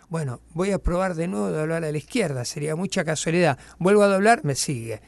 Bueno, 0.08 0.40
voy 0.54 0.70
a 0.70 0.78
probar 0.78 1.14
de 1.16 1.26
nuevo 1.26 1.50
doblar 1.50 1.84
a 1.84 1.90
la 1.90 1.98
izquierda, 1.98 2.44
sería 2.44 2.76
mucha 2.76 3.04
casualidad. 3.04 3.58
Vuelvo 3.78 4.02
a 4.02 4.06
doblar, 4.08 4.44
me 4.44 4.54
sigue. 4.54 5.00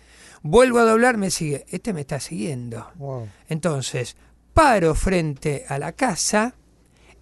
Vuelvo 0.42 0.78
a 0.78 0.84
doblar, 0.84 1.16
me 1.16 1.30
sigue. 1.30 1.66
Este 1.68 1.92
me 1.92 2.00
está 2.02 2.18
siguiendo. 2.20 2.90
Wow. 2.96 3.28
Entonces, 3.48 4.16
paro 4.54 4.94
frente 4.94 5.64
a 5.68 5.78
la 5.78 5.92
casa, 5.92 6.54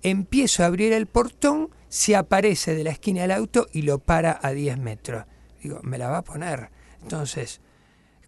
empiezo 0.03 0.63
a 0.63 0.67
abrir 0.67 0.93
el 0.93 1.07
portón, 1.07 1.71
se 1.89 2.15
aparece 2.17 2.75
de 2.75 2.85
la 2.85 2.91
esquina 2.91 3.23
del 3.23 3.33
auto 3.33 3.67
y 3.73 3.83
lo 3.83 3.99
para 3.99 4.39
a 4.43 4.53
10 4.53 4.79
metros. 4.79 5.25
Digo, 5.63 5.81
me 5.83 5.99
la 5.99 6.09
va 6.11 6.19
a 6.19 6.23
poner. 6.25 6.71
Entonces, 7.03 7.61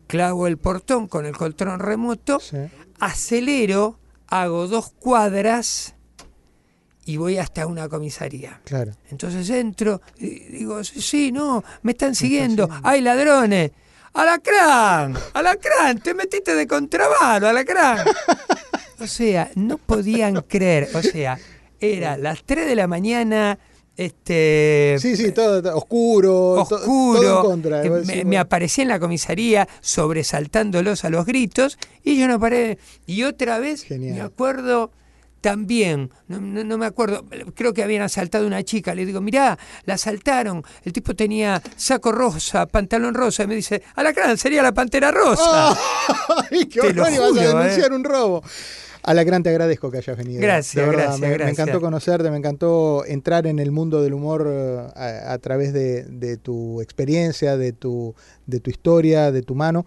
clavo 0.07 0.47
el 0.47 0.59
portón 0.59 1.07
con 1.07 1.27
el 1.27 1.37
coltrón 1.37 1.79
remoto, 1.79 2.41
Sí. 2.41 2.57
acelero, 2.99 3.99
hago 4.27 4.67
dos 4.67 4.91
cuadras 4.93 5.95
y 7.05 7.17
voy 7.17 7.39
hasta 7.39 7.67
una 7.67 7.89
comisaría. 7.89 8.61
Claro. 8.65 8.93
Entonces 9.11 9.49
entro 9.51 10.01
y 10.19 10.29
digo, 10.59 10.83
sí, 10.85 11.31
no, 11.33 11.63
me 11.83 11.93
están 11.93 12.15
siguiendo, 12.15 12.69
hay 12.83 13.01
ladrones. 13.01 13.71
¡Alacrán! 14.13 15.15
¡Alacrán! 15.35 15.99
¡Te 16.01 16.15
metiste 16.15 16.55
de 16.55 16.67
contrabando, 16.67 17.49
Alacrán! 17.49 17.99
O 19.03 19.07
sea, 19.07 19.51
no 19.55 19.79
podían 19.79 20.43
creer, 20.43 20.91
o 20.93 21.01
sea, 21.01 21.39
era 21.81 22.19
las 22.19 22.45
3 22.45 22.67
de 22.67 22.77
la 22.77 22.87
mañana, 22.87 23.59
este... 23.97 24.97
Sí, 25.01 25.17
sí, 25.17 25.33
todo, 25.33 25.63
todo 25.63 25.75
oscuro, 25.75 26.53
oscuro, 26.61 27.19
todo 27.23 27.41
en 27.45 27.51
contra. 27.51 27.83
eh, 27.83 27.89
me, 27.89 28.01
me 28.05 28.23
bueno, 28.25 28.41
aparecí 28.43 28.83
en 28.83 28.89
la 28.89 29.01
comisaría 29.01 29.67
sobresaltándolos 29.81 31.05
a 31.07 31.09
los 31.09 31.25
gritos 31.25 31.79
y 32.05 32.19
yo 32.21 32.29
no 32.29 32.39
paré. 32.39 32.77
Y 33.07 33.23
otra 33.23 33.59
vez 33.59 33.85
Genial. 33.85 34.17
me 34.17 34.21
acuerdo 34.21 34.93
también, 35.41 36.11
no, 36.29 36.41
no- 36.41 36.65
no 36.65 36.79
me 36.79 36.87
acuerdo, 36.87 37.25
creo 37.55 37.73
que 37.73 37.83
habían 37.83 38.03
asaltado 38.03 38.45
a 38.45 38.47
una 38.47 38.63
chica, 38.63 38.95
le 38.95 39.07
digo, 39.07 39.21
mirá, 39.21 39.59
la 39.85 39.95
asaltaron, 39.95 40.63
el 40.85 40.93
tipo 40.93 41.15
tenía 41.15 41.63
saco 41.77 42.13
rosa, 42.13 42.67
pantalón 42.67 43.15
rosa, 43.15 43.45
y 43.45 43.47
me 43.47 43.55
dice, 43.55 43.83
Alacrán, 43.97 44.37
sería 44.37 44.63
la 44.63 44.73
pantera 44.73 45.11
rosa. 45.11 45.71
¡Ay, 46.51 46.67
qué 46.67 46.81
Te 46.81 46.93
lo 46.95 47.05
a 47.05 47.11
juro, 47.11 47.33
denunciar 47.35 47.93
eh. 47.93 47.95
un 47.95 48.05
robo. 48.05 48.43
Alacrán, 49.03 49.43
te 49.43 49.49
agradezco 49.49 49.91
que 49.91 49.97
hayas 49.97 50.15
venido. 50.15 50.43
Gracias, 50.43 50.75
De 50.75 50.83
verdad, 50.83 51.17
gracias, 51.19 51.39
me, 51.47 51.51
encantó 51.51 51.81
conocerte, 51.81 52.31
me 52.31 52.37
encantó 52.37 53.03
entrar 53.07 53.47
en 53.47 53.59
el 53.59 53.71
mundo 53.71 54.03
del 54.03 54.13
humor 54.13 54.47
eh, 54.47 54.79
a, 54.95 55.33
a 55.33 55.39
través 55.39 55.73
de, 55.73 56.05
de 56.05 56.37
tu 56.37 56.83
experiencia, 56.83 57.57
de 57.57 57.73
tu, 57.73 58.15
de 58.45 58.61
tu 58.61 58.69
historia, 58.69 59.33
de 59.33 59.41
tu 59.41 59.55
mano. 59.55 59.87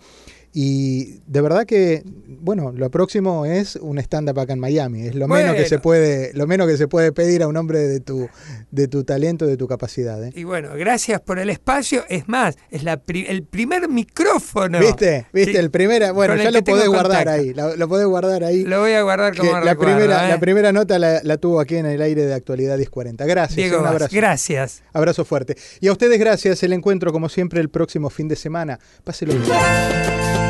Y 0.56 1.20
de 1.26 1.42
verdad 1.42 1.66
que, 1.66 2.04
bueno, 2.40 2.72
lo 2.76 2.92
próximo 2.92 3.44
es 3.46 3.76
un 3.76 3.98
stand-up 3.98 4.40
acá 4.40 4.54
en 4.54 4.60
Miami. 4.60 5.08
Es 5.08 5.16
lo 5.16 5.28
menos 5.28 5.56
que 5.56 5.66
se 5.66 5.80
puede, 5.80 6.32
lo 6.34 6.46
menos 6.46 6.68
que 6.68 6.78
se 6.78 6.88
puede 6.88 7.12
pedir 7.12 7.42
a 7.42 7.48
un 7.48 7.58
hombre 7.58 7.80
de 7.80 8.00
tu, 8.00 8.30
de 8.70 8.88
tu 8.88 9.04
talento, 9.04 9.48
de 9.48 9.58
tu 9.58 9.68
capacidad. 9.68 10.24
¿eh? 10.24 10.32
Y 10.36 10.44
bueno, 10.44 10.70
gracias 10.76 11.22
por 11.22 11.40
el 11.40 11.50
espacio. 11.50 12.04
Es 12.08 12.28
más, 12.28 12.56
es 12.70 12.84
la 12.84 12.98
pri- 12.98 13.26
el 13.28 13.42
primer 13.44 13.90
micrófono. 13.90 14.80
¿Viste? 14.80 15.26
¿Viste? 15.34 15.54
que- 15.54 15.60
El 15.60 15.72
primera, 15.72 16.12
bueno, 16.12 16.36
ya 16.36 16.52
lo 16.52 16.64
podés 16.64 16.88
guardar 16.88 17.26
contacto. 17.26 17.32
ahí. 17.32 17.54
Lo, 17.56 17.76
lo 17.76 17.88
podés 17.88 18.06
guardar 18.06 18.44
ahí. 18.44 18.64
Lo 18.64 18.80
voy 18.82 18.92
a 18.94 19.02
guardar 19.02 19.36
como 19.36 19.60
la, 19.60 19.76
primera, 19.76 20.28
¿eh? 20.28 20.30
la 20.30 20.40
primera 20.40 20.72
nota 20.72 21.00
la, 21.00 21.20
la 21.24 21.38
tuvo 21.38 21.60
aquí 21.62 21.78
en 21.78 21.88
el 21.88 22.02
aire 22.02 22.28
de 22.28 22.34
Actualidad 22.36 22.78
1040. 22.78 23.26
Gracias. 23.26 23.56
Diego 23.56 23.78
un 23.78 23.84
Vaz, 23.86 23.92
abrazo. 23.94 24.16
gracias. 24.16 24.84
Abrazo 24.94 25.26
fuerte. 25.26 25.58
Y 25.82 25.88
a 25.88 25.92
ustedes 25.92 26.20
gracias. 26.20 26.62
El 26.62 26.74
encuentro, 26.74 27.12
como 27.12 27.28
siempre, 27.28 27.60
el 27.60 27.70
próximo 27.70 28.12
fin 28.12 28.28
de 28.28 28.36
semana. 28.36 28.78
Páselo 29.04 29.34
bien. 29.34 30.43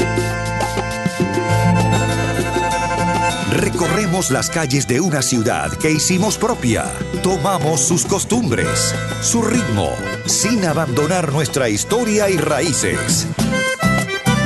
Recorremos 3.52 4.32
las 4.32 4.50
calles 4.50 4.88
de 4.88 5.00
una 5.00 5.22
ciudad 5.22 5.72
que 5.78 5.92
hicimos 5.92 6.38
propia. 6.38 6.92
Tomamos 7.22 7.82
sus 7.82 8.06
costumbres, 8.06 8.94
su 9.22 9.42
ritmo, 9.42 9.90
sin 10.26 10.66
abandonar 10.66 11.32
nuestra 11.32 11.70
historia 11.70 12.30
y 12.30 12.38
raíces. 12.38 13.28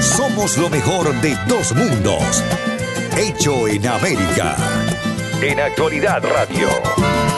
Somos 0.01 0.57
lo 0.57 0.69
mejor 0.69 1.13
de 1.21 1.37
dos 1.47 1.73
mundos. 1.73 2.43
Hecho 3.17 3.67
en 3.67 3.87
América. 3.87 4.55
En 5.41 5.59
Actualidad 5.59 6.23
Radio. 6.23 6.69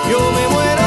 Yo 0.09 0.19
me 0.31 0.47
muero 0.53 0.78